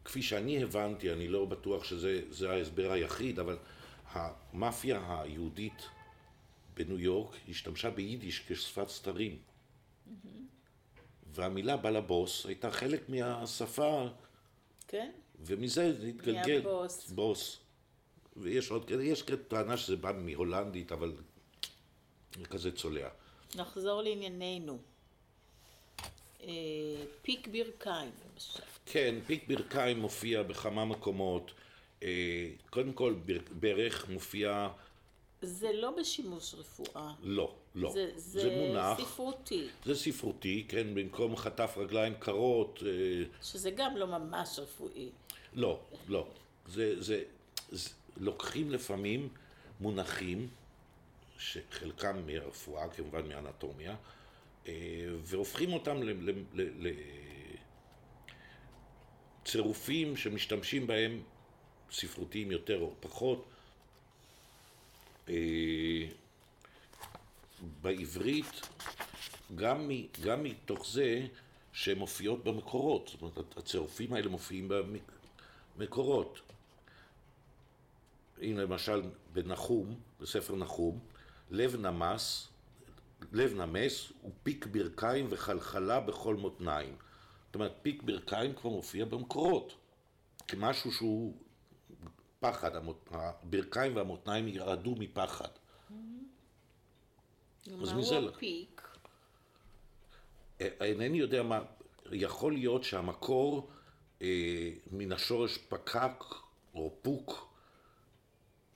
כפי 0.06 0.22
שאני 0.22 0.64
הבנתי, 0.64 1.14
אני 1.14 1.28
לא 1.28 1.46
בטוח 1.46 1.84
שזה 1.84 2.22
זה 2.30 2.52
ההסבר 2.52 2.92
היחיד, 2.92 3.40
אבל 3.40 3.58
המאפיה 4.12 5.22
היהודית 5.22 5.90
בניו 6.74 7.00
יורק 7.00 7.36
השתמשה 7.50 7.90
ביידיש 7.90 8.44
כשפת 8.48 8.90
סתרים. 8.90 9.38
והמילה 11.34 11.78
בלבוס 11.78 12.46
הייתה 12.46 12.72
חלק 12.72 13.10
מהשפה, 13.10 14.08
כן? 14.88 15.12
ומזה 15.40 15.94
זה 16.02 16.08
התגלגל. 16.08 16.62
מהבוס. 16.64 17.10
בוס. 17.10 17.60
ויש 18.38 18.72
עוד, 18.72 18.92
יש 19.02 19.24
טענה 19.48 19.78
שזה 19.78 19.96
בא 19.96 20.12
מהולנדית, 20.18 20.92
אבל 20.92 21.16
זה 21.16 21.22
כזה 22.44 22.72
צולע. 22.72 23.10
נחזור 23.56 24.02
לענייננו. 24.02 24.78
אה, 26.44 26.50
פיק 27.22 27.48
ברכיים, 27.48 28.12
למשל. 28.34 28.60
כן, 28.86 29.16
פיק 29.28 29.48
ברכיים 29.48 30.00
מופיע 30.00 30.44
בכמה 30.44 30.86
מקומות. 30.86 31.52
אה, 32.04 32.08
קודם 32.70 32.94
כל, 32.94 33.14
בר- 33.26 33.40
ברך 33.60 34.10
מופיע, 34.10 34.70
זה 35.42 35.72
לא 35.74 35.92
בשימוש 36.00 36.54
רפואה. 36.54 37.14
לא, 37.24 37.56
לא. 37.76 37.92
זה, 37.94 38.12
זה, 38.16 38.42
זה 38.42 38.50
מונח, 38.56 39.00
ספרותי, 39.02 39.68
זה 39.86 39.96
ספרותי, 39.96 40.66
כן, 40.68 40.96
במקום 40.96 41.36
חטף 41.38 41.74
רגליים 41.78 42.14
קרות, 42.20 42.80
אה, 42.86 42.92
שזה 43.44 43.72
גם 43.72 43.98
לא 43.98 44.08
ממש 44.08 44.60
רפואי. 44.60 45.10
לא, 45.54 45.80
לא. 46.08 46.28
זה, 46.68 47.02
זה, 47.02 47.24
זה, 47.72 47.90
לוקחים 48.18 48.72
לפעמים 48.72 49.30
מונחים, 49.80 50.48
שחלקם 51.38 52.26
מהרפואה, 52.26 52.90
כמובן 52.90 53.28
מאנטומיה, 53.28 53.96
אה, 54.68 54.74
והופכים 55.22 55.74
אותם 55.74 55.98
לצירופים 59.44 60.18
שמשתמשים 60.18 60.88
בהם, 60.88 61.22
ספרותיים 61.92 62.52
יותר 62.52 62.80
או 62.80 62.94
פחות. 63.00 63.46
אה, 65.30 66.08
בעברית, 67.82 68.62
גם, 69.56 69.88
מ, 69.88 69.92
גם 70.22 70.44
מתוך 70.44 70.88
זה 70.88 71.28
שהן 71.74 71.98
מופיעות 71.98 72.44
במקורות, 72.44 73.08
זאת 73.08 73.22
אומרת, 73.22 73.58
הצירופים 73.58 74.14
האלה 74.14 74.30
מופיעים 74.30 74.72
במקורות. 75.78 76.42
הנה 78.42 78.64
למשל 78.64 79.02
בנחום, 79.34 80.00
בספר 80.20 80.56
נחום, 80.56 81.00
לב 81.50 81.76
נמס, 81.76 82.48
לב 83.32 83.54
נמס 83.54 84.12
הוא 84.22 84.32
פיק 84.44 84.66
ברכיים 84.66 85.28
וחלחלה 85.30 86.00
בכל 86.00 86.36
מותניים. 86.36 86.96
זאת 87.46 87.56
אומרת, 87.56 87.74
פיק 87.82 88.04
ברכיים 88.04 88.54
כבר 88.54 88.70
מופיע 88.70 89.06
במקורות, 89.06 89.76
כמשהו 90.48 90.92
שהוא 90.92 91.34
פחד, 92.40 92.72
הברכיים 93.12 93.96
והמותניים 93.96 94.48
ירעדו 94.48 94.96
מפחד. 94.96 95.50
אז 97.66 97.92
מהו 97.92 98.00
מזה 98.00 98.20
לא. 98.20 98.30
הפיק? 98.30 98.82
אה, 100.62 100.68
אינני 100.82 101.18
יודע 101.18 101.44
מה, 101.44 101.60
יכול 102.12 102.54
להיות 102.54 102.84
שהמקור 102.84 103.70
אה, 104.22 104.72
מן 104.92 105.12
השורש 105.12 105.58
פקק 105.58 106.24
או 106.76 106.94
פוק, 107.02 107.54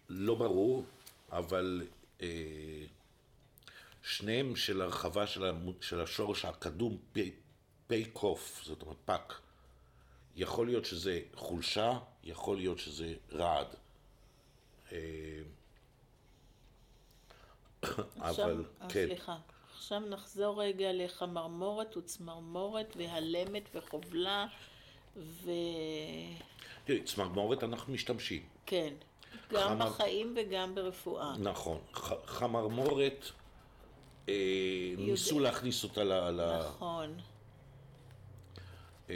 לא 0.09 0.35
ברור, 0.35 0.85
אבל 1.31 1.81
שניהם 4.03 4.55
של 4.55 4.81
הרחבה 4.81 5.27
של, 5.27 5.45
המו- 5.45 5.81
של 5.81 6.01
השורש 6.01 6.45
הקדום 6.45 6.97
פי, 7.87 8.05
קוף, 8.13 8.61
זאת 8.63 8.81
אומרת 8.81 8.97
פק. 9.05 9.33
יכול 10.35 10.67
להיות 10.67 10.85
שזה 10.85 11.21
חולשה, 11.35 11.99
יכול 12.23 12.57
להיות 12.57 12.79
שזה 12.79 13.13
רעד. 13.31 13.75
אה, 14.91 14.97
עכשיו, 18.19 18.45
אבל, 18.45 18.65
אה, 18.81 18.89
כן, 18.89 19.05
סליחה. 19.07 19.37
עכשיו 19.73 19.99
נחזור 19.99 20.63
רגע 20.63 20.93
לחמרמורת 20.93 21.97
וצמרמורת 21.97 22.93
והלמת 22.95 23.63
וחובלה 23.75 24.47
ו... 25.17 25.51
תראי, 26.85 27.03
צמרמורת 27.03 27.63
אנחנו 27.63 27.93
משתמשים. 27.93 28.43
כן. 28.65 28.93
גם 29.53 29.67
חמר- 29.69 29.89
בחיים 29.89 30.35
וגם 30.37 30.75
ברפואה. 30.75 31.37
נכון. 31.37 31.77
ח- 31.93 32.25
חמרמורת, 32.25 33.25
אה, 34.29 34.33
ניסו 34.97 35.35
יודע- 35.35 35.49
להכניס 35.51 35.83
אותה 35.83 36.03
ל... 36.03 36.13
ל- 36.29 36.59
נכון. 36.59 37.17
אה, 39.09 39.15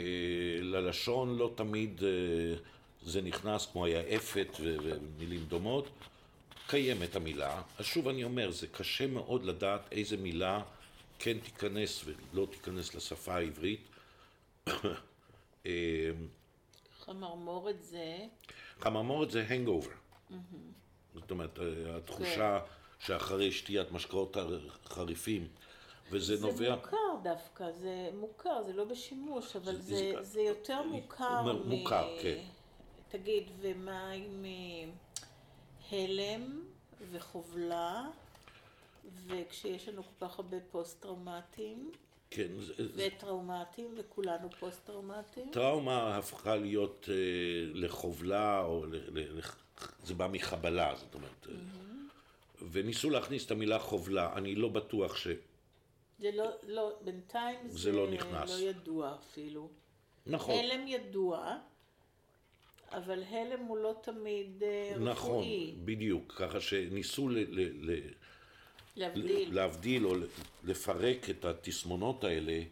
ללשון 0.62 1.36
לא 1.38 1.50
תמיד 1.54 2.02
אה, 2.04 2.08
זה 3.02 3.22
נכנס 3.22 3.66
כמו 3.72 3.84
היה 3.84 4.16
אפת 4.16 4.48
ו- 4.60 4.76
ומילים 4.82 5.44
דומות. 5.44 5.88
קיימת 6.66 7.16
המילה. 7.16 7.62
אז 7.78 7.84
שוב 7.84 8.08
אני 8.08 8.24
אומר, 8.24 8.50
זה 8.50 8.66
קשה 8.66 9.06
מאוד 9.06 9.44
לדעת 9.44 9.80
איזה 9.92 10.16
מילה 10.16 10.62
כן 11.18 11.38
תיכנס 11.38 12.04
ולא 12.04 12.46
תיכנס 12.50 12.94
לשפה 12.94 13.34
העברית. 13.34 13.80
אה, 15.66 15.72
חמרמורת 17.04 17.82
זה... 17.82 18.16
חמרמורת 18.80 19.30
זה 19.30 19.44
הנגאובר. 19.48 19.88
זאת 21.14 21.30
אומרת, 21.30 21.58
אה, 21.58 21.96
התחושה 21.96 22.60
שאחרי 22.98 23.52
שתיית 23.52 23.92
משקאות 23.92 24.36
חריפים, 24.86 25.48
וזה 26.10 26.36
זה 26.36 26.46
נובע... 26.46 26.74
מוכר 26.76 26.96
דווקא, 27.22 27.70
זה 27.72 28.10
מוכר, 28.14 28.62
זה 28.62 28.72
לא 28.72 28.84
בשימוש, 28.84 29.56
אבל 29.56 29.74
זה- 29.76 29.82
זה, 29.82 30.12
זה- 30.16 30.22
זה 30.22 30.40
יותר 30.40 30.82
מוכר 30.82 31.42
מ- 31.42 31.68
מוכר, 31.68 32.08
כן. 32.22 32.38
תגיד, 33.08 33.50
ומה 33.60 34.10
עם 34.10 34.44
אה, 34.44 34.90
הלם 35.92 36.60
וחבלה, 37.12 38.04
וכשיש 39.26 39.88
לנו 39.88 40.02
כל 40.02 40.26
כך 40.28 40.38
הרבה 40.38 40.56
פוסט-טראומטיים, 40.70 41.90
כן, 42.30 42.48
זה- 42.60 42.88
זה- 42.88 43.08
וטראומטיים, 43.16 43.94
וכולנו 43.98 44.48
פוסט-טראומטיים, 44.60 45.50
טראומה 45.52 46.16
הפכה 46.16 46.56
להיות 46.56 47.08
אה, 47.08 47.14
לחובלה, 47.74 48.60
או 48.64 48.86
ל, 48.86 48.96
ל, 49.18 49.40
זה 50.04 50.14
בא 50.14 50.28
מחבלה, 50.32 50.94
זאת 50.96 51.14
אומרת. 51.14 51.46
אה, 51.48 51.54
וניסו 52.70 53.10
להכניס 53.10 53.46
את 53.46 53.50
המילה 53.50 53.78
חובלה, 53.78 54.32
אני 54.36 54.54
לא 54.54 54.68
בטוח 54.68 55.16
ש... 55.16 55.26
זה 56.18 56.30
לא, 56.32 56.50
לא, 56.62 56.98
בינתיים 57.04 57.68
זה, 57.68 57.78
זה 57.78 57.92
לא 57.92 58.10
נכנס. 58.10 58.50
לא 58.50 58.68
ידוע 58.68 59.16
אפילו. 59.20 59.68
נכון, 60.26 60.54
הלם 60.58 60.86
ידוע, 60.86 61.56
אבל 62.90 63.22
הלם 63.22 63.60
הוא 63.60 63.78
לא 63.78 63.94
תמיד 64.02 64.62
נכון, 65.00 65.38
רפואי. 65.38 65.74
בדיוק, 65.84 66.32
ככה 66.36 66.60
שניסו 66.60 67.28
ל, 67.28 67.38
ל, 67.38 67.90
ל, 67.90 68.00
להבדיל. 68.96 69.54
להבדיל 69.54 70.06
או 70.06 70.14
לפרק 70.64 71.30
את 71.30 71.44
התסמונות 71.44 72.24
האלה 72.24 72.62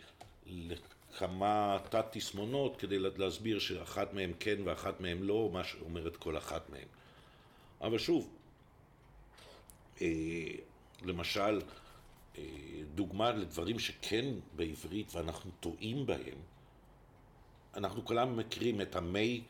לכמה 1.13 1.79
תת-תסמונות 1.91 2.77
כדי 2.77 2.99
להסביר 2.99 3.59
שאחת 3.59 4.13
מהן 4.13 4.33
כן 4.41 4.57
ואחת 4.65 5.01
מהן 5.01 5.19
לא, 5.19 5.51
מה 5.53 5.65
שאומרת 5.65 6.17
כל 6.17 6.39
אחת 6.39 6.71
מהן. 6.71 6.87
אבל 7.81 7.99
שוב, 7.99 8.31
אה, 10.01 10.07
למשל, 11.03 11.63
אה, 12.39 12.45
דוגמה 12.95 13.31
לדברים 13.31 13.79
שכן 13.79 14.25
בעברית 14.57 15.15
ואנחנו 15.15 15.51
טועים 15.61 16.07
בהם, 16.07 16.39
אנחנו 17.75 18.05
כולם 18.05 18.37
מכירים 18.37 18.81
את 18.81 18.97
המי 18.97 19.43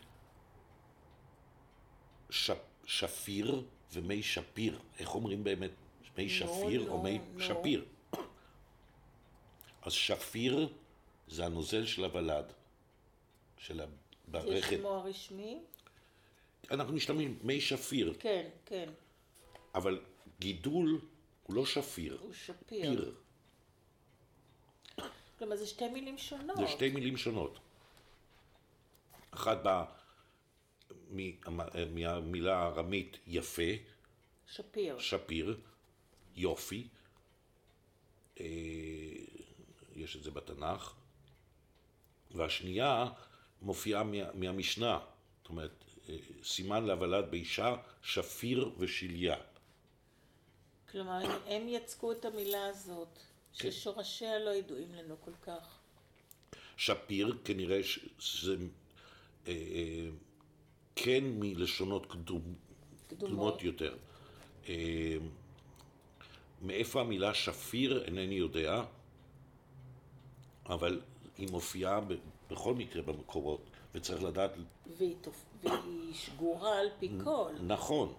ש... 2.31 2.51
שפיר 2.85 3.63
ומי 3.93 4.23
שפיר. 4.23 4.79
איך 4.99 5.15
אומרים 5.15 5.45
באמת? 5.45 5.71
מי 6.19 6.29
שפיר 6.29 6.91
או 6.91 6.97
נו, 6.97 7.03
מי 7.03 7.19
נו. 7.35 7.41
שפיר? 7.41 7.85
אז 9.83 9.93
שפיר 9.93 10.69
זה 11.33 11.47
הנוזל 11.47 11.87
של 11.87 12.05
הוולד, 12.05 12.53
של 13.59 13.77
זה 13.77 13.85
הברכת. 14.29 14.77
שמו 14.79 14.89
הרשמי? 14.89 15.63
אנחנו 16.71 16.93
משתמשים 16.95 17.39
מי 17.43 17.61
שפיר, 17.61 18.15
כן, 18.19 18.49
כן. 18.67 18.91
אבל 19.75 20.01
גידול 20.41 21.01
הוא 21.43 21.55
לא 21.57 21.67
שפיר, 21.67 22.19
הוא 22.21 22.33
שפיר. 22.33 22.55
פיר. 22.67 23.15
כלומר, 25.39 25.57
זה 25.57 25.67
שתי 25.67 25.89
מילים 25.89 26.19
שונות. 26.19 26.57
זה 26.57 26.69
שתי 26.69 26.89
מילים 26.89 27.17
שונות. 27.17 27.59
אחת 29.31 29.63
באה 29.63 29.85
מה- 31.11 31.65
מהמילה 31.95 32.57
הארמית 32.59 33.19
יפה, 33.27 33.63
שפיר. 34.47 34.99
שפיר, 34.99 35.61
יופי, 36.37 36.89
אה, 38.41 38.47
יש 39.97 40.17
את 40.17 40.23
זה 40.23 40.31
בתנ"ך, 40.31 40.95
והשנייה 42.35 43.07
מופיעה 43.63 44.03
מה, 44.05 44.33
מהמשנה, 44.35 44.99
זאת 45.43 45.49
אומרת, 45.49 45.85
אה, 46.09 46.17
סימן 46.45 46.85
להבלת 46.85 47.31
באישה, 47.31 47.75
שפיר 48.03 48.71
ושליה. 48.79 49.37
כלומר, 50.91 51.21
הם- 51.47 51.69
יצקו 51.69 52.13
את 52.13 52.25
המילה 52.25 52.67
הזאת, 52.67 53.19
כן. 53.59 53.71
ששורשיה 53.71 54.39
לא 54.39 54.51
ידועים 54.51 54.95
לנו 54.95 55.17
כל 55.25 55.33
כך. 55.43 55.79
שפיר 56.77 57.39
כנראה 57.45 57.81
שזה 58.19 58.57
אה, 59.47 59.53
אה, 59.53 60.09
כן 60.97 61.25
מלשונות 61.25 62.07
קדום, 62.07 62.55
קדומות 63.09 63.63
יותר. 63.63 63.97
אה, 64.69 65.17
מאיפה 66.63 67.01
המילה 67.01 67.35
שפיר 67.35 68.05
אינני 68.05 68.35
יודע, 68.35 68.83
אבל 70.67 71.01
היא 71.43 71.51
מופיעה 71.51 72.01
בכל 72.51 72.75
מקרה 72.75 73.03
במקורות, 73.03 73.61
וצריך 73.95 74.23
לדעת, 74.23 74.51
והיא, 74.99 75.15
תופ... 75.21 75.45
והיא 75.63 76.15
שגורה 76.15 76.79
על 76.79 76.89
פי 76.99 77.11
כל. 77.25 77.53
נכון, 77.67 78.15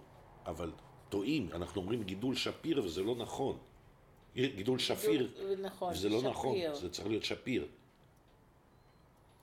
אבל 0.46 0.72
טועים, 1.08 1.48
אנחנו 1.52 1.80
אומרים 1.80 2.02
גידול 2.02 2.34
שפיר 2.36 2.84
וזה 2.84 3.02
לא 3.02 3.14
נכון. 3.16 3.58
גידול 4.34 4.78
שפיר, 4.78 5.32
גידול- 5.34 5.60
נכון, 5.66 5.92
וזה 5.92 6.08
לא 6.08 6.22
נכון, 6.22 6.56
שפיר. 6.56 6.74
זה 6.74 6.90
צריך 6.90 7.08
להיות 7.08 7.24
שפיר. 7.24 7.66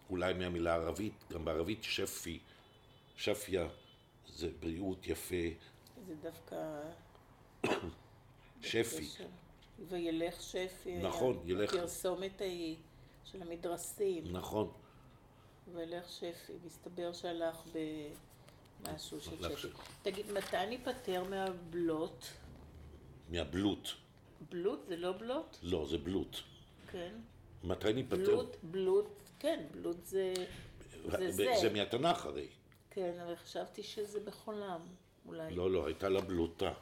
אולי 0.09 0.33
מהמילה 0.33 0.73
ערבית, 0.75 1.13
גם 1.31 1.45
בערבית 1.45 1.83
שפי, 1.83 2.39
שפיה, 3.15 3.67
זה 4.27 4.49
בריאות 4.59 5.07
יפה, 5.07 5.35
זה 6.07 6.15
דווקא... 6.21 6.81
שפי. 8.61 9.07
וילך 9.89 10.41
שפי. 10.41 10.97
נכון, 11.01 11.39
ילך- 11.45 11.73
הפרסומת 11.73 12.41
ההיא 12.41 12.75
של 13.23 13.41
המדרסים. 13.41 14.23
נכון, 14.31 14.71
וילך 15.73 16.09
שפי. 16.09 16.53
מסתבר 16.65 17.13
שהלך 17.13 17.63
במשהו 18.83 19.21
של 19.21 19.57
שפי. 19.57 19.67
תגיד, 20.01 20.31
מתי 20.31 20.65
ניפטר 20.69 21.23
מהבלוט? 21.23 22.25
מהבלוט. 23.29 23.87
בלוט 24.49 24.79
זה 24.87 24.97
לא 24.97 25.11
בלוט? 25.11 25.57
לא, 25.63 25.87
זה 25.89 25.97
בלוט. 25.97 26.37
כן. 26.91 27.15
מתי 27.63 27.93
ניפטר? 27.93 28.15
בלוט, 28.15 28.55
בלוט, 28.63 29.05
כן, 29.39 29.65
בלוט 29.71 30.05
זה... 30.05 30.33
זה 31.05 31.31
זה. 31.31 31.45
זה 31.61 31.73
מהתנ"ך 31.73 32.25
הרי. 32.25 32.47
כן, 32.89 33.19
אבל 33.23 33.35
חשבתי 33.35 33.83
שזה 33.83 34.19
בחולם, 34.19 34.81
אולי. 35.25 35.55
לא, 35.55 35.71
לא, 35.71 35.85
הייתה 35.85 36.09
לה 36.09 36.21
בלוטה. 36.21 36.73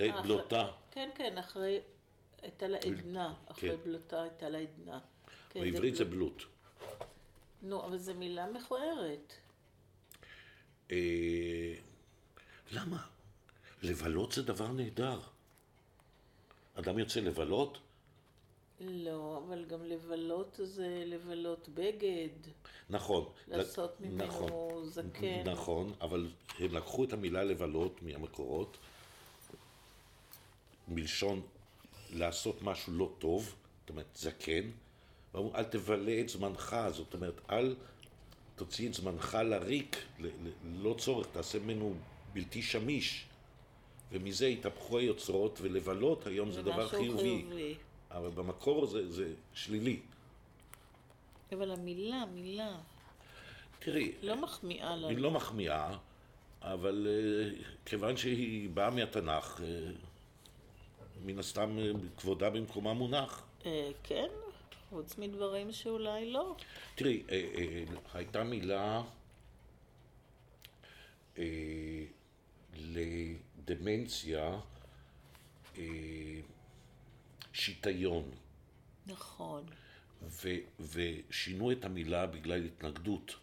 אה, 0.00 0.22
בלוטה. 0.22 0.70
כן, 0.90 1.10
כן, 1.14 1.38
אחרי... 1.38 1.80
הייתה 2.42 2.68
לה 2.68 2.78
עדנה. 2.78 3.34
אחרי 3.46 3.70
כן. 3.70 3.76
בלוטה 3.84 4.22
הייתה 4.22 4.48
לה 4.48 4.58
עדנה. 4.58 5.00
כן, 5.52 5.60
בעברית 5.60 5.96
זה 5.96 6.04
בלוט. 6.04 6.34
בלוט. 6.34 6.44
נו, 7.62 7.84
אבל 7.84 7.98
זו 7.98 8.14
מילה 8.14 8.46
מכוערת. 8.50 9.32
אה, 10.90 11.74
למה? 12.72 13.06
לבלות 13.82 14.32
זה 14.32 14.42
דבר 14.42 14.72
נהדר. 14.72 15.20
אדם 16.74 16.98
יוצא 16.98 17.20
לבלות, 17.20 17.78
לא, 18.80 19.42
אבל 19.46 19.64
גם 19.64 19.84
לבלות 19.84 20.60
זה 20.62 21.02
לבלות 21.06 21.68
בגד, 21.68 22.28
נכון. 22.90 23.24
לעשות 23.48 24.00
ממנו 24.00 24.24
נכון, 24.24 24.84
זקן. 24.84 25.48
נכון, 25.48 25.92
אבל 26.00 26.30
הם 26.58 26.74
לקחו 26.74 27.04
את 27.04 27.12
המילה 27.12 27.44
לבלות 27.44 28.02
מהמקורות, 28.02 28.76
מלשון 30.88 31.42
לעשות 32.12 32.62
משהו 32.62 32.92
לא 32.92 33.12
טוב, 33.18 33.54
זאת 33.80 33.90
אומרת 33.90 34.06
זקן, 34.14 34.70
ואמרו 35.34 35.52
אל 35.54 35.64
תבלה 35.64 36.20
את 36.20 36.28
זמנך, 36.28 36.76
זאת 36.90 37.14
אומרת 37.14 37.40
אל 37.50 37.74
תוציא 38.56 38.88
את 38.88 38.94
זמנך 38.94 39.38
לריק, 39.44 39.96
ל- 40.18 40.26
ל- 40.26 40.30
ללא 40.64 40.94
צורך, 40.98 41.26
תעשה 41.32 41.58
ממנו 41.58 41.94
בלתי 42.32 42.62
שמיש. 42.62 43.24
ומזה 44.12 44.46
התהפכו 44.46 44.98
היוצרות, 44.98 45.58
ולבלות 45.62 46.26
היום 46.26 46.52
זה 46.52 46.62
דבר 46.62 46.88
חיובי. 46.88 47.22
חיובי. 47.48 47.74
אבל 48.10 48.30
במקור 48.30 48.86
זה, 48.86 49.12
זה 49.12 49.32
שלילי. 49.54 50.00
אבל 51.52 51.70
המילה, 51.70 52.24
מילה, 52.34 52.76
תראי, 53.78 54.12
לא 54.22 54.36
מחמיאה 54.42 54.96
לנו. 54.96 55.08
היא 55.08 55.18
לא 55.18 55.30
מחמיאה, 55.30 55.96
אבל 56.62 57.06
אה, 57.10 57.62
כיוון 57.86 58.16
שהיא 58.16 58.68
באה 58.70 58.90
מהתנ"ך, 58.90 59.60
אה, 59.64 59.90
מן 61.24 61.38
הסתם 61.38 61.78
אה, 61.78 61.90
כבודה 62.16 62.50
במקומה 62.50 62.92
מונח. 62.94 63.42
כן, 64.02 64.28
חוץ 64.92 65.18
מדברים 65.18 65.72
שאולי 65.72 66.30
לא. 66.30 66.56
תראי, 66.94 67.22
אה, 67.30 67.34
אה, 67.54 67.84
הייתה 68.14 68.44
מילה 68.44 69.02
אה, 71.38 72.04
לדמנציה, 72.74 74.60
אה, 75.78 76.40
שיטיון, 77.52 78.30
נכון. 79.06 79.64
ו, 80.22 80.48
ושינו 80.80 81.72
את 81.72 81.84
המילה 81.84 82.26
בגלל 82.26 82.64
התנגדות. 82.64 83.34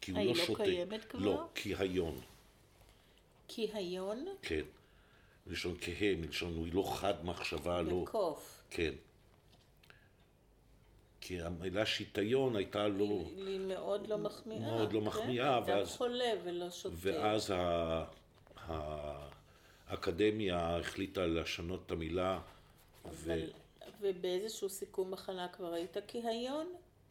כי 0.00 0.10
הוא 0.10 0.18
לא 0.18 0.24
היא 0.24 0.36
לא 0.36 0.46
שותה. 0.46 0.64
קיימת 0.64 1.04
כבר? 1.04 1.20
לא, 1.20 1.48
כי 1.54 1.74
היון, 1.74 2.20
כי 3.48 3.68
היון 3.72 4.26
כן. 4.42 4.62
מלשון 5.46 5.76
כהה, 5.80 6.16
מלשון 6.16 6.54
הוא 6.54 6.66
לא 6.72 6.96
חד 6.96 7.24
מחשבה, 7.24 7.82
לא... 7.82 8.02
בקוף. 8.02 8.62
כן. 8.70 8.92
כי 11.20 11.40
המילה 11.42 11.86
שיטיון 11.86 12.56
הייתה 12.56 12.88
לא... 12.88 13.04
היא 13.36 13.46
היא 13.46 13.60
מאוד 13.60 14.06
לא 14.06 14.18
מחמיאה. 14.18 14.60
מאוד 14.60 14.92
לא 14.92 15.00
כן? 15.00 15.06
מחמיאה, 15.06 15.58
אדם 15.58 15.66
ואז- 15.68 15.88
חולה 15.96 16.32
ולא 16.44 16.70
שותה. 16.70 16.94
ואז 17.00 17.50
ה- 17.50 18.04
האקדמיה 19.88 20.76
החליטה 20.76 21.26
לשנות 21.26 21.82
את 21.86 21.90
המילה, 21.90 22.40
ו... 23.12 23.32
אבל, 23.32 23.50
ובאיזשהו 24.00 24.68
סיכום 24.68 25.10
מחלה 25.10 25.48
כבר 25.48 25.72
היית 25.72 25.96
כהיון? 26.08 26.66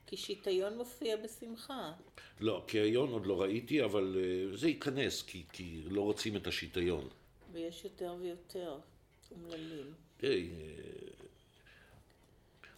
כי 0.08 0.18
שיטיון 0.18 0.78
מופיע 0.78 1.18
בשמחה. 1.18 1.92
לא, 2.40 2.64
כי 2.68 2.78
היון 2.80 3.10
עוד 3.10 3.26
לא 3.26 3.42
ראיתי, 3.42 3.84
אבל 3.84 4.18
אה, 4.20 4.58
זה 4.58 4.68
ייכנס, 4.68 5.22
כי, 5.22 5.44
כי 5.52 5.82
לא 5.90 6.02
רוצים 6.02 6.36
את 6.36 6.48
השיטיון. 6.48 7.08
ויש 7.52 7.84
יותר 7.84 8.16
ויותר 8.22 8.78
אומללים. 9.32 9.94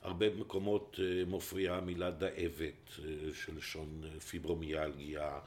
הרבה 0.07 0.29
מקומות 0.29 0.99
אה, 0.99 1.25
מופיעה 1.25 1.77
המילה 1.77 2.11
דאבת, 2.11 2.99
אה, 2.99 3.03
שלשון 3.33 4.03
אה, 4.03 4.19
פיברומיאלגיה. 4.19 5.39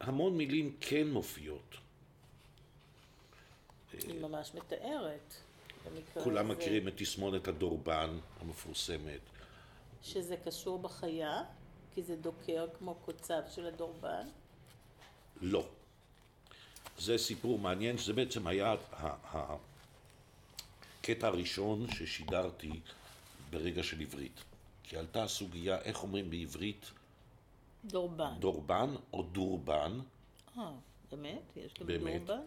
המון 0.00 0.36
מילים 0.36 0.76
כן 0.80 1.08
מופיעות. 1.08 1.74
היא 3.92 4.20
ממש 4.20 4.54
מתארת. 4.54 5.34
כולם 6.22 6.50
הזה, 6.50 6.54
מכירים 6.54 6.88
את 6.88 6.92
תסמונת 6.96 7.48
הדורבן 7.48 8.18
המפורסמת. 8.40 9.20
שזה 10.02 10.36
קשור 10.44 10.78
בחיה, 10.78 11.42
כי 11.94 12.02
זה 12.02 12.16
דוקר 12.16 12.66
כמו 12.78 12.94
קוצב 12.94 13.40
של 13.50 13.66
הדורבן. 13.66 14.26
לא. 15.40 15.66
זה 16.98 17.18
סיפור 17.18 17.58
מעניין, 17.58 17.98
שזה 17.98 18.12
בעצם 18.12 18.46
היה 18.46 18.74
הקטע 21.02 21.26
הראשון 21.26 21.86
ששידרתי 21.90 22.80
ברגע 23.50 23.82
של 23.82 24.00
עברית. 24.00 24.40
כי 24.82 24.96
עלתה 24.96 25.22
הסוגיה, 25.22 25.78
איך 25.78 26.02
אומרים 26.02 26.30
בעברית 26.30 26.90
דורבן. 27.84 28.34
דורבן 28.38 28.94
או 29.12 29.22
דורבן, 29.22 30.00
אה, 30.58 30.72
באמת? 31.10 31.56
יש 31.56 31.74
גם 31.80 31.86
באמת. 31.86 32.22
דורבן? 32.26 32.42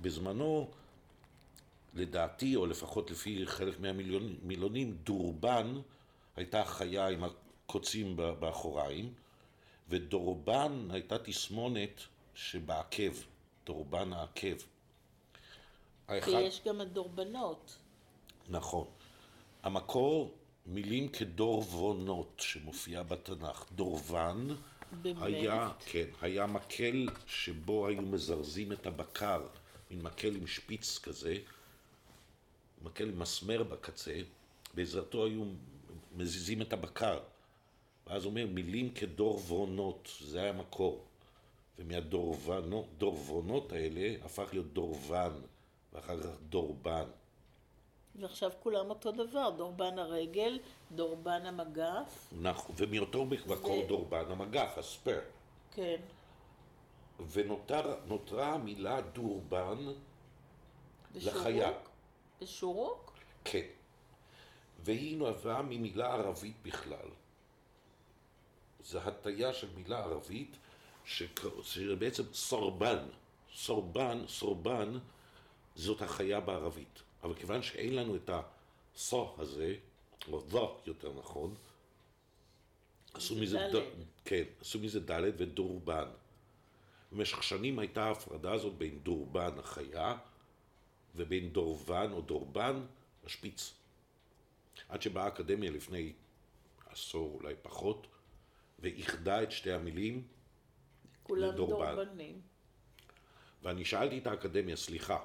ובזמנו, 0.00 0.70
לדעתי, 1.94 2.56
או 2.56 2.66
לפחות 2.66 3.10
לפי 3.10 3.46
חלק 3.46 3.80
מהמילונים, 3.80 4.96
דורבן 5.04 5.80
הייתה 6.36 6.64
חיה 6.64 7.08
עם 7.08 7.24
הקוצים 7.24 8.16
באחוריים, 8.16 9.12
ודורבן 9.88 10.88
הייתה 10.90 11.18
תסמונת 11.18 12.00
שבעקב, 12.34 13.12
דורבן 13.66 14.12
העקב. 14.12 14.71
כי 16.06 16.14
האחד, 16.14 16.30
יש 16.30 16.60
גם 16.66 16.80
הדורבנות. 16.80 17.76
נכון. 18.48 18.86
המקור, 19.62 20.34
מילים 20.66 21.08
כדורבונות 21.08 22.32
שמופיע 22.38 23.02
בתנ"ך. 23.02 23.66
דורבן 23.72 24.48
באמת? 25.02 25.22
היה, 25.22 25.70
כן, 25.86 26.06
היה 26.20 26.46
מקל 26.46 27.08
שבו 27.26 27.86
היו 27.86 28.02
מזרזים 28.02 28.72
את 28.72 28.86
הבקר, 28.86 29.46
מין 29.90 30.02
מקל 30.02 30.36
עם 30.36 30.46
שפיץ 30.46 30.98
כזה, 30.98 31.36
מקל 32.82 33.08
עם 33.08 33.18
מסמר 33.18 33.62
בקצה, 33.62 34.20
בעזרתו 34.74 35.24
היו 35.24 35.44
מזיזים 36.16 36.62
את 36.62 36.72
הבקר. 36.72 37.18
ואז 38.06 38.24
אומר, 38.24 38.46
מילים 38.46 38.90
כדורבונות, 38.90 40.08
זה 40.20 40.40
היה 40.40 40.50
המקור. 40.50 41.04
ומהדורבונות 41.78 43.72
האלה 43.72 44.14
הפך 44.24 44.48
להיות 44.52 44.72
דורבן, 44.72 45.32
ואחר 45.92 46.22
כך 46.22 46.28
דורבן. 46.48 47.04
ועכשיו 48.14 48.50
כולם 48.60 48.90
אותו 48.90 49.12
דבר, 49.12 49.50
דורבן 49.50 49.98
הרגל, 49.98 50.58
דורבן 50.92 51.46
המגף, 51.46 52.32
נכון, 52.40 52.74
ומאותו 52.78 53.24
מקור 53.24 53.78
ו- 53.78 53.88
דורבן 53.88 54.24
המגף, 54.30 54.78
הספייר. 54.78 55.20
כן. 55.74 56.00
ונותרה 57.32 58.54
המילה 58.54 59.00
דורבן 59.00 59.78
בשורוק? 61.12 61.36
לחיה. 61.36 61.72
בשורוק? 62.40 63.12
כן. 63.44 63.66
והיא 64.78 65.16
נבעה 65.16 65.62
ממילה 65.62 66.14
ערבית 66.14 66.56
בכלל. 66.62 67.08
זו 68.84 68.98
הטיה 68.98 69.54
של 69.54 69.68
מילה 69.76 69.98
ערבית 69.98 70.56
שבעצם 71.64 72.22
סורבן. 72.32 72.98
סורבן, 73.54 74.24
סורבן, 74.28 74.98
זאת 75.74 76.02
החיה 76.02 76.40
בערבית. 76.40 77.02
אבל 77.22 77.34
כיוון 77.34 77.62
שאין 77.62 77.96
לנו 77.96 78.16
את 78.16 78.30
הסו 78.94 79.34
הזה, 79.38 79.74
או 80.28 80.40
זו 80.48 80.76
יותר 80.86 81.12
נכון, 81.18 81.54
עשו 83.14 83.36
מזה. 83.36 83.58
ד... 83.58 83.76
כן, 84.24 84.44
עשו 84.60 84.78
מזה 84.78 85.00
ד' 85.00 85.22
ודורבן. 85.36 86.08
במשך 87.12 87.42
שנים 87.42 87.78
הייתה 87.78 88.04
ההפרדה 88.04 88.52
הזאת 88.52 88.74
בין 88.74 88.98
דורבן 88.98 89.58
החיה 89.58 90.16
ובין 91.16 91.52
דורבן 91.52 92.12
או 92.12 92.20
דורבן 92.20 92.86
השפיץ. 93.24 93.74
עד 94.88 95.02
שבאה 95.02 95.24
האקדמיה 95.24 95.70
לפני 95.70 96.12
עשור, 96.86 97.38
אולי 97.40 97.54
פחות, 97.62 98.06
ואיחדה 98.78 99.42
את 99.42 99.52
שתי 99.52 99.72
המילים, 99.72 100.26
כולם 101.22 101.48
לדורבן. 101.48 101.94
דורבנים. 101.94 102.40
ואני 103.62 103.84
שאלתי 103.84 104.18
את 104.18 104.26
האקדמיה, 104.26 104.76
סליחה, 104.76 105.18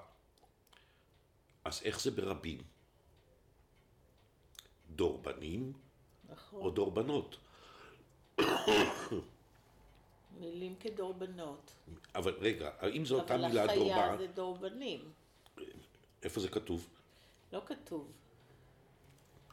אז 1.67 1.81
איך 1.83 2.01
זה 2.01 2.11
ברבים? 2.11 2.57
דורבנים 4.89 5.73
נכון. 6.29 6.61
או 6.61 6.69
דורבנות? 6.71 7.37
מילים 10.39 10.75
כדורבנות. 10.79 11.71
אבל 12.15 12.33
רגע, 12.39 12.71
האם 12.79 13.05
זו 13.05 13.19
אותה 13.19 13.35
אבל 13.35 13.47
מילה 13.47 13.63
החיה 13.63 13.77
דורבן? 13.77 14.17
זה 14.17 14.27
דורבנים. 14.27 15.11
איפה 16.23 16.39
זה 16.39 16.49
כתוב? 16.49 16.89
לא 17.53 17.61
כתוב. 17.65 18.11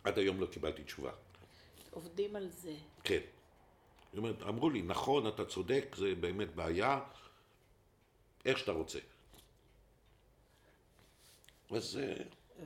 עד 0.04 0.18
היום 0.18 0.40
לא 0.40 0.46
קיבלתי 0.46 0.84
תשובה. 0.84 1.12
עובדים 1.90 2.36
על 2.36 2.48
זה. 2.50 2.76
כן. 3.04 3.20
אומרת, 4.16 4.42
אמרו 4.42 4.70
לי, 4.70 4.82
נכון, 4.82 5.28
אתה 5.28 5.44
צודק, 5.44 5.94
זה 5.98 6.14
באמת 6.14 6.54
בעיה, 6.54 7.00
איך 8.44 8.58
שאתה 8.58 8.72
רוצה. 8.72 8.98
אז 11.76 11.98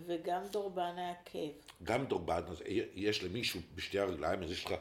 וגם 0.07 0.47
דורבן 0.47 0.99
העקב. 0.99 1.51
גם 1.83 2.07
דורבן, 2.07 2.43
אז 2.49 2.63
יש 2.95 3.23
למישהו 3.23 3.61
בשתי 3.75 3.99
הרגליים, 3.99 4.43
אז 4.43 4.51
יש 4.51 4.65
לך 4.65 4.73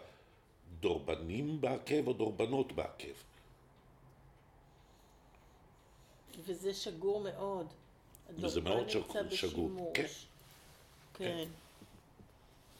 דורבנים 0.79 1.61
בעקב 1.61 2.07
או 2.07 2.13
דורבנות 2.13 2.71
בעקב. 2.71 3.13
וזה 6.39 6.73
שגור 6.73 7.19
מאוד. 7.23 7.67
וזה 8.35 8.61
מאוד 8.61 8.87
הדורבן 8.89 9.19
נמצא 9.23 9.35
שגור- 9.35 9.51
שגור, 9.51 9.91
בשימוש. 9.93 10.25
כן. 11.13 11.23
כן. 11.23 11.49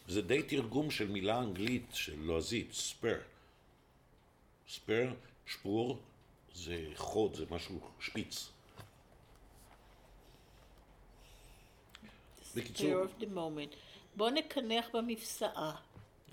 זה 0.08 0.22
די 0.22 0.42
תרגום 0.42 0.90
של 0.90 1.08
מילה 1.10 1.38
אנגלית, 1.38 1.86
של 1.92 2.18
לועזית, 2.20 2.72
spur. 2.72 3.20
spur, 4.68 5.14
spur, 5.46 5.98
זה 6.54 6.84
חוד, 6.94 7.34
זה 7.36 7.44
משהו 7.50 7.80
שפיץ. 8.00 8.48
בקיצור, 12.60 12.86
Fear 12.88 13.06
of 13.08 13.22
the 13.22 13.26
moment. 13.34 13.76
בוא 14.16 14.30
נקנח 14.30 14.86
במפסעה. 14.94 15.76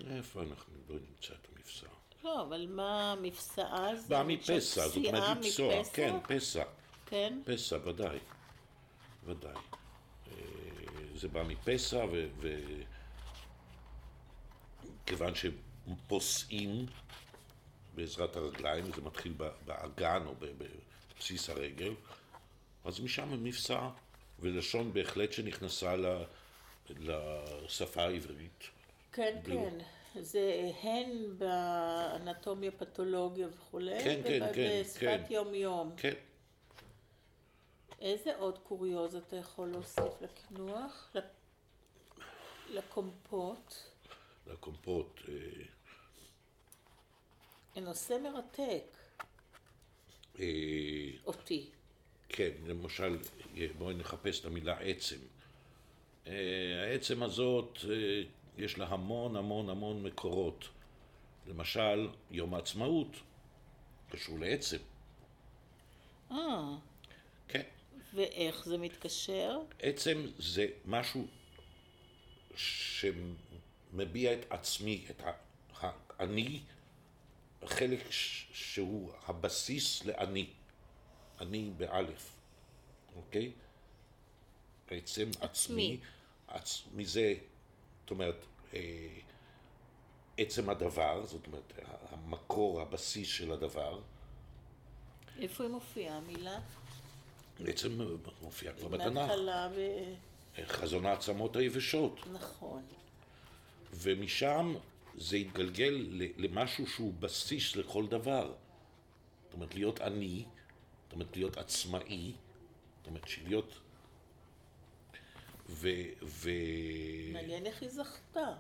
איפה 0.10 0.42
אנחנו 0.42 0.74
לא 0.90 0.96
נמצא 0.96 1.34
את 1.34 1.48
המפסע? 1.56 1.88
לא, 2.24 2.42
אבל 2.42 2.68
מה 2.70 3.12
המפסעה 3.12 3.96
זה? 3.96 4.10
באה 4.10 4.24
מפסע, 4.24 4.88
זאת 4.88 4.98
אומרת 4.98 5.38
לפסוע? 5.38 5.84
כן, 5.94 6.16
פסע. 6.28 6.64
כן? 7.06 7.40
פסע, 7.46 7.78
ודאי. 7.84 8.20
ודאי. 9.26 9.54
אה, 9.54 10.38
זה 11.16 11.28
בא 11.28 11.44
מפסע, 11.44 12.06
וכיוון 15.04 15.34
שפוסעים 15.36 16.86
בעזרת 17.96 18.36
הרגליים, 18.36 18.86
זה 18.86 19.02
מתחיל 19.02 19.34
באגן 19.66 20.24
או 20.26 20.34
בבסיס 21.16 21.50
הרגל, 21.50 21.94
אז 22.86 23.00
משם 23.00 23.44
מפסע, 23.44 23.90
ולשון 24.40 24.94
בהחלט 24.94 25.32
שנכנסה 25.32 25.96
לשפה 26.90 28.04
העברית. 28.04 28.64
כן, 29.12 29.38
כן. 29.46 29.78
זה 30.22 30.72
הן 30.82 31.38
באנטומיה, 31.38 32.72
פתולוגיה 32.72 33.48
וכולי, 33.48 34.04
כן, 34.04 34.22
כן, 34.24 34.54
כן, 34.54 34.80
ובשפת 34.82 35.00
כן. 35.00 35.34
יום-יום. 35.34 35.94
כן. 35.98 36.14
איזה 38.02 38.36
עוד 38.36 38.58
קוריוז 38.58 39.16
אתה 39.16 39.36
יכול 39.36 39.68
להוסיף 39.68 40.22
לקינוח? 40.22 41.16
לקומפוט? 42.70 43.74
לקומפוט. 44.48 45.20
אה, 47.78 47.82
נושא 47.82 48.18
מרתק. 48.24 48.98
אה, 50.40 50.46
אותי. 51.26 51.70
כן, 52.30 52.50
למשל, 52.68 53.18
בואי 53.78 53.96
נחפש 53.96 54.40
את 54.40 54.46
המילה 54.46 54.78
עצם. 54.80 55.18
אה, 56.28 56.34
העצם 56.90 57.24
הזאת, 57.24 57.80
יש 58.58 58.78
לה 58.78 58.88
המון 58.88 59.36
המון 59.36 59.70
המון 59.70 60.04
מקורות. 60.04 60.70
למשל, 61.48 62.10
יום 62.32 62.54
העצמאות 62.54 63.16
קשור 64.10 64.40
לעצם. 64.40 64.78
אה. 66.32 66.76
כן. 67.48 67.62
ואיך 68.14 68.66
זה 68.66 68.78
מתקשר? 68.78 69.60
עצם 69.80 70.26
זה 70.38 70.68
משהו 70.86 71.28
שמביע 72.56 74.34
את 74.34 74.46
עצמי, 74.50 75.06
את 75.10 75.22
האני, 75.80 76.60
חלק 77.66 78.00
שהוא 78.54 79.12
הבסיס 79.28 80.06
לאני. 80.06 80.48
אני 81.42 81.72
באלף, 81.78 82.36
אוקיי? 83.16 83.52
עצם 84.92 85.30
עצמי. 85.42 86.00
עצמי. 86.48 87.04
מזה, 87.04 87.34
זאת 88.02 88.12
אומרת, 88.12 88.46
אה, 88.74 89.08
עצם 90.38 90.70
הדבר, 90.70 91.26
זאת 91.26 91.48
אומרת, 91.48 91.74
המקור, 92.10 92.82
הבסיס 92.82 93.28
של 93.28 93.52
הדבר. 93.52 94.02
איפה 95.40 95.64
היא 95.64 95.72
מופיעה 95.72 96.18
המילה? 96.18 96.60
בעצם 97.60 98.02
מופיעה 98.42 98.74
כבר 98.74 98.88
בתנ"ך. 98.88 99.14
מהתחלה 99.14 99.70
ו... 99.76 99.82
חזון 100.64 101.06
העצמות 101.06 101.56
היבשות. 101.56 102.20
נכון. 102.34 102.84
ומשם 103.94 104.76
זה 105.18 105.36
התגלגל 105.36 106.08
למשהו 106.38 106.88
שהוא 106.88 107.14
בסיס 107.20 107.76
לכל 107.76 108.08
דבר. 108.08 108.54
זאת 109.46 109.54
אומרת, 109.54 109.76
להיות 109.76 110.02
עני, 110.02 110.46
אומרת, 111.16 111.38
להיות 111.38 111.58
עצמאי, 111.58 112.32
זאת 112.98 113.08
אומרת, 113.08 113.28
שלהיות... 113.28 113.80
ו... 115.70 115.90
ו... 116.24 116.50
מעניין 117.34 117.66
איך 117.66 117.82
היא 117.82 117.90
זכתה. 117.90 118.54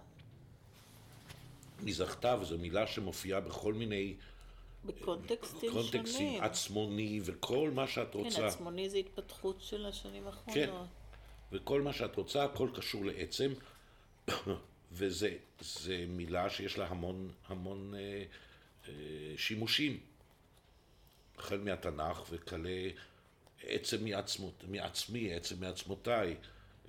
היא 1.85 1.95
זכתה, 1.95 2.37
וזו 2.41 2.57
מילה 2.57 2.87
שמופיעה 2.87 3.39
בכל 3.39 3.73
מיני... 3.73 4.15
בקונטקסטים 4.85 5.71
קונטקסטים, 5.71 6.05
שונים. 6.05 6.43
עצמוני 6.43 7.19
וכל 7.23 7.71
מה 7.73 7.87
שאת 7.87 8.15
רוצה. 8.15 8.37
כן, 8.37 8.43
עצמוני 8.45 8.89
זה 8.89 8.97
התפתחות 8.97 9.61
של 9.61 9.85
השנים 9.85 10.27
האחרונות. 10.27 10.53
כן, 10.53 10.69
וכל 11.51 11.81
מה 11.81 11.93
שאת 11.93 12.15
רוצה, 12.15 12.43
הכל 12.43 12.69
קשור 12.75 13.05
לעצם, 13.05 13.53
וזה 14.91 15.37
מילה 16.07 16.49
שיש 16.49 16.77
לה 16.77 16.87
המון 16.87 17.31
המון 17.47 17.93
אה, 17.95 18.23
אה, 18.87 18.93
שימושים. 19.37 19.99
החל 21.37 21.57
מהתנ"ך 21.57 22.23
וכלה 22.29 22.89
עצם 23.63 24.05
מעצמות, 24.05 24.63
מעצמי, 24.67 25.33
עצם 25.33 25.55
מעצמותיי, 25.59 26.35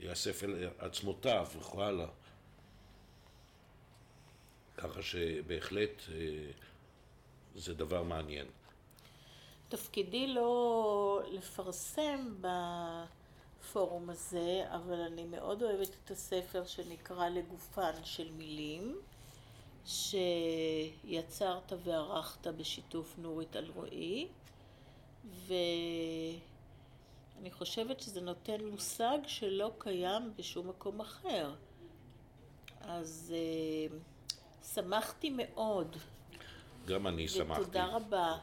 יאסף 0.01 0.45
אל 0.45 0.69
עצמותיו 0.79 1.47
וכו 1.57 1.83
הלאה. 1.83 2.09
ככה 4.77 5.03
שבהחלט 5.03 6.03
אה, 6.13 6.51
זה 7.55 7.75
דבר 7.75 8.03
מעניין. 8.03 8.47
תפקידי 9.69 10.27
לא 10.27 11.23
לפרסם 11.31 12.35
בפורום 13.61 14.11
הזה, 14.11 14.65
אבל 14.71 15.01
אני 15.01 15.25
מאוד 15.25 15.63
אוהבת 15.63 15.91
את 16.05 16.11
הספר 16.11 16.67
שנקרא 16.67 17.29
לגופן 17.29 18.05
של 18.05 18.33
מילים, 18.33 19.01
שיצרת 19.87 21.73
וערכת 21.85 22.47
בשיתוף 22.47 23.15
נורית 23.19 23.57
אלרועי, 23.57 24.29
ואני 25.47 26.41
חושבת 27.51 28.01
שזה 28.01 28.21
נותן 28.21 28.65
מושג 28.65 29.19
שלא 29.27 29.71
קיים 29.79 30.33
בשום 30.37 30.69
מקום 30.69 31.01
אחר. 31.01 31.55
אז 32.81 33.35
uh, 33.35 33.93
שמחתי 34.75 35.31
מאוד. 35.37 35.97
גם 36.87 37.07
אני 37.07 37.29
שמחתי. 37.29 37.63
ותודה 37.63 37.87
רבה. 37.87 38.39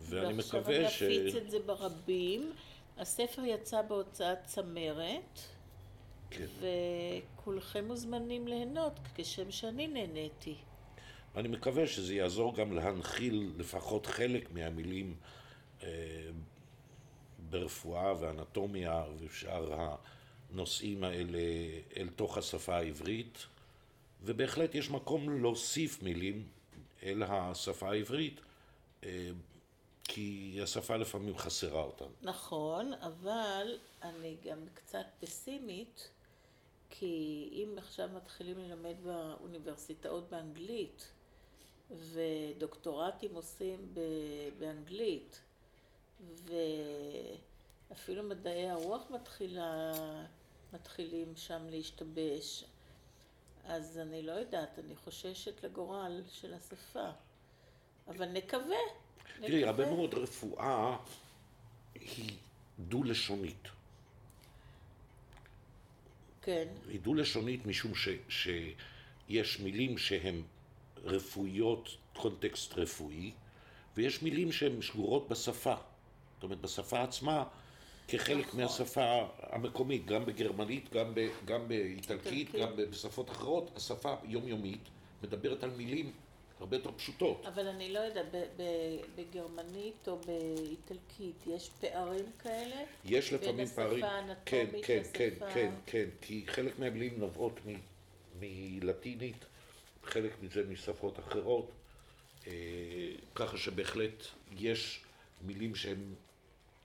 ואני 0.00 0.32
מקווה 0.32 0.90
ש... 0.90 1.02
ועכשיו 1.02 1.08
אני 1.08 1.28
אפיץ 1.28 1.34
את 1.34 1.50
זה 1.50 1.58
ברבים. 1.58 2.52
הספר 2.98 3.44
יצא 3.44 3.82
בהוצאת 3.82 4.38
צמרת, 4.44 5.38
כן. 6.30 6.46
וכולכם 6.60 7.84
מוזמנים 7.84 8.48
ליהנות, 8.48 8.92
כשם 9.14 9.50
שאני 9.50 9.86
נהניתי. 9.86 10.56
אני 11.36 11.48
מקווה 11.48 11.86
שזה 11.86 12.14
יעזור 12.14 12.54
גם 12.54 12.72
להנחיל 12.72 13.52
לפחות 13.56 14.06
חלק 14.06 14.52
מהמילים 14.52 15.16
אה, 15.82 15.88
ברפואה 17.50 18.20
ואנטומיה 18.20 19.04
ושאר 19.18 19.96
הנושאים 20.50 21.04
האלה 21.04 21.38
אל 21.96 22.08
תוך 22.16 22.38
השפה 22.38 22.76
העברית, 22.76 23.46
ובהחלט 24.22 24.74
יש 24.74 24.90
מקום 24.90 25.42
להוסיף 25.42 26.02
מילים 26.02 26.48
אל 27.02 27.22
השפה 27.22 27.90
העברית, 27.90 28.40
אה, 29.04 29.30
כי 30.04 30.58
השפה 30.62 30.96
לפעמים 30.96 31.38
חסרה 31.38 31.82
אותן. 31.82 32.04
נכון, 32.22 32.92
אבל 32.92 33.78
אני 34.02 34.36
גם 34.44 34.58
קצת 34.74 35.06
פסימית, 35.20 36.08
כי 36.90 37.48
אם 37.52 37.78
עכשיו 37.78 38.08
מתחילים 38.16 38.58
ללמד 38.58 38.94
באוניברסיטאות 39.04 40.30
באנגלית, 40.30 41.08
ודוקטורטים 41.92 43.34
עושים 43.34 43.94
באנגלית, 44.58 45.40
ואפילו 47.90 48.22
מדעי 48.22 48.70
הרוח 48.70 49.02
מתחילה, 49.10 49.92
מתחילים 50.72 51.32
שם 51.36 51.66
להשתבש, 51.70 52.64
אז 53.64 53.98
אני 53.98 54.22
לא 54.22 54.32
יודעת, 54.32 54.78
אני 54.78 54.96
חוששת 54.96 55.64
לגורל 55.64 56.22
של 56.30 56.54
השפה. 56.54 57.10
אבל 58.08 58.28
נקווה. 58.28 58.76
תראי, 59.40 59.64
הרבה 59.64 59.90
מאוד 59.90 60.14
רפואה 60.14 60.96
היא 61.94 62.36
דו-לשונית. 62.78 63.68
כן. 66.42 66.68
היא 66.88 67.00
דו-לשונית 67.00 67.66
משום 67.66 67.94
ש, 67.94 68.08
שיש 68.28 69.60
מילים 69.60 69.98
שהן 69.98 70.42
רפואיות, 71.04 71.96
קונטקסט 72.16 72.78
רפואי, 72.78 73.32
ויש 73.96 74.22
מילים 74.22 74.52
שהן 74.52 74.82
שגורות 74.82 75.28
בשפה. 75.28 75.74
זאת 76.34 76.42
אומרת, 76.42 76.60
בשפה 76.60 77.02
עצמה, 77.02 77.44
כחלק 78.08 78.46
נכון. 78.46 78.60
מהשפה 78.60 79.26
המקומית, 79.38 80.06
גם 80.06 80.26
בגרמנית, 80.26 80.92
גם, 80.92 81.14
ב, 81.14 81.28
גם 81.44 81.68
באיטלקית, 81.68 82.50
כן, 82.52 82.58
גם. 82.58 82.76
בשפות 82.76 83.30
אחרות, 83.30 83.70
השפה 83.76 84.14
יומיומית 84.24 84.88
מדברת 85.22 85.64
על 85.64 85.70
מילים 85.70 86.12
הרבה 86.60 86.76
יותר 86.76 86.90
פשוטות. 86.96 87.46
אבל 87.46 87.68
אני 87.68 87.92
לא 87.92 87.98
יודעת, 87.98 88.26
בגרמנית 89.16 90.08
או 90.08 90.18
באיטלקית 90.26 91.46
יש 91.46 91.70
פערים 91.80 92.24
כאלה? 92.38 92.76
יש 93.04 93.32
לפעמים 93.32 93.66
פערים. 93.66 94.00
בין 94.00 94.04
השפה 94.04 94.16
האנטומית 94.16 94.84
כן, 94.86 95.02
כן, 95.12 95.28
לשפה... 95.30 95.46
כן, 95.46 95.54
כן, 95.54 95.72
כן, 95.86 96.08
כי 96.20 96.44
חלק 96.46 96.78
מהמילים 96.78 97.14
נובעות 97.18 97.60
מלטינית, 98.40 99.44
חלק 100.04 100.32
מזה 100.42 100.64
משפות 100.68 101.18
אחרות, 101.18 101.70
אה, 102.46 102.52
ככה 103.34 103.56
שבהחלט 103.56 104.26
יש 104.52 105.04
מילים 105.42 105.74
שהן 105.74 106.14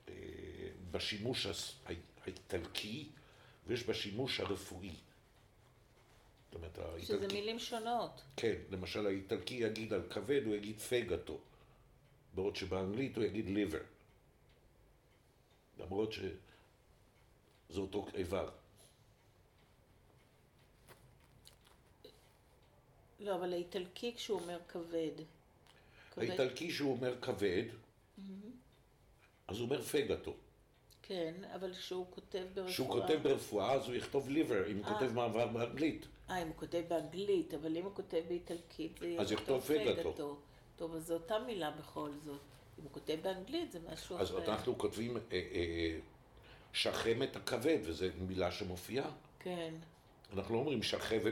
אה, 0.10 0.14
בשימוש 0.92 1.48
האיטלקי 2.26 3.08
ויש 3.68 3.84
בשימוש 3.84 4.40
הרפואי. 4.40 4.96
אומרת, 6.58 6.78
האיטלקי... 6.78 7.06
שזה 7.06 7.28
מילים 7.28 7.60
שונות. 7.60 8.22
כן, 8.36 8.56
למשל 8.70 9.06
האיטלקי 9.08 9.54
יגיד 9.54 9.94
על 9.94 10.02
כבד, 10.10 10.42
הוא 10.46 10.56
יגיד 10.56 10.80
פגטו, 10.80 11.40
בעוד 12.36 12.56
שבאנגלית 12.56 13.18
הוא 13.18 13.24
יגיד 13.24 13.50
ליבר. 13.50 13.82
למרות 15.80 16.14
שזה 16.14 17.80
אותו 17.80 18.08
איבר. 18.14 18.50
לא, 23.20 23.36
אבל 23.36 23.54
האיטלקי 23.54 24.14
כשהוא 24.16 24.40
אומר 24.40 24.60
כבד. 24.68 25.12
האיטלקי 26.18 26.72
שהוא 26.72 26.92
אומר 26.92 27.22
כבד, 27.22 27.64
אז 29.48 29.60
הוא 29.60 29.66
אומר 29.66 29.82
פגטו. 29.82 30.34
כן, 31.02 31.34
אבל 31.56 31.74
כשהוא 31.74 32.06
כותב 32.10 32.44
ברפואה... 32.54 32.72
כשהוא 32.72 32.88
כותב 32.88 33.20
ברפואה, 33.24 33.74
אז 33.74 33.88
הוא 33.88 33.96
יכתוב 33.96 34.30
ליבר, 34.30 34.72
אם 34.72 34.78
הוא 34.78 34.86
כותב 34.86 35.14
מעבר 35.14 35.48
באנגלית. 35.48 36.06
אה, 36.30 36.42
אם 36.42 36.48
הוא 36.48 36.56
כותב 36.56 36.84
באנגלית, 36.88 37.54
אבל 37.54 37.78
אם 37.78 37.84
הוא 37.84 37.92
כותב 37.96 38.22
באיטלקית, 38.28 39.00
זה 39.00 39.16
אז 39.20 39.32
יכתוב 39.32 39.62
פגטו. 39.62 40.38
טוב, 40.76 40.96
אז 40.96 41.08
זו 41.08 41.14
אותה 41.14 41.40
מילה 41.40 41.72
בכל 41.72 42.10
זאת. 42.26 42.40
אם 42.80 42.84
הוא 42.84 42.92
כותב 42.92 43.18
באנגלית, 43.22 43.72
זה 43.72 43.80
משהו 43.94 44.18
אז 44.18 44.28
אחר. 44.32 44.52
אנחנו 44.52 44.78
כותבים 44.78 45.18
אה, 45.18 45.22
אה, 45.32 46.00
שחמת 46.74 47.36
הכבד, 47.36 47.78
וזו 47.84 48.06
מילה 48.28 48.52
שמופיעה. 48.52 49.12
כן, 49.40 49.74
אנחנו 50.34 50.54
לא 50.54 50.60
אומרים 50.60 50.80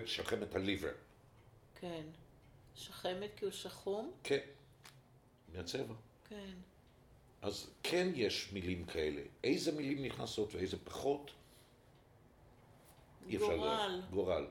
שחמת 0.05 0.55
הליבר. 0.55 0.91
כן. 1.85 2.03
שחמת 2.75 3.29
כי 3.35 3.45
הוא 3.45 3.51
שחום? 3.51 4.11
כן, 4.23 4.39
מהצבע. 5.53 5.93
כן. 6.29 6.53
אז 7.41 7.69
כן 7.83 8.07
יש 8.15 8.49
מילים 8.53 8.85
כאלה. 8.85 9.21
איזה 9.43 9.71
מילים 9.71 10.05
נכנסות 10.05 10.55
ואיזה 10.55 10.77
פחות? 10.83 11.31
לדעת. 13.27 13.39
גורל. 13.39 14.01
גורל. 14.11 14.47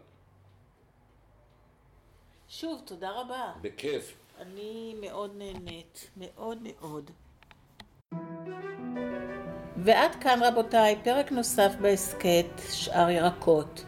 שוב, 2.48 2.82
תודה 2.84 3.10
רבה. 3.20 3.52
בכיף. 3.62 4.16
אני 4.38 4.94
מאוד 5.00 5.36
נהנית, 5.36 6.10
מאוד 6.16 6.58
מאוד. 6.62 7.10
ועד 9.84 10.14
כאן 10.22 10.40
רבותיי, 10.42 11.00
פרק 11.04 11.32
נוסף 11.32 11.72
בהסכת 11.80 12.46
שאר 12.70 13.10
ירקות. 13.10 13.84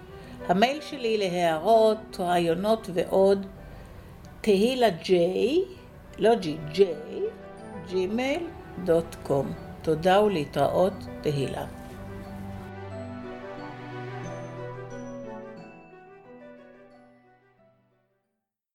המייל 0.48 0.80
שלי 0.80 1.18
להערות, 1.18 2.16
רעיונות 2.20 2.90
ועוד, 2.94 3.46
תהילה 4.40 4.90
ג'יי, 4.90 5.62
לא 6.18 6.34
ג'י, 6.34 6.56
ג'יי, 6.72 7.22
ג'ימייל 7.88 8.42
דוט 8.84 9.16
קום. 9.22 9.52
תודה 9.82 10.22
ולהתראות, 10.22 10.92
תהילה. 11.20 11.64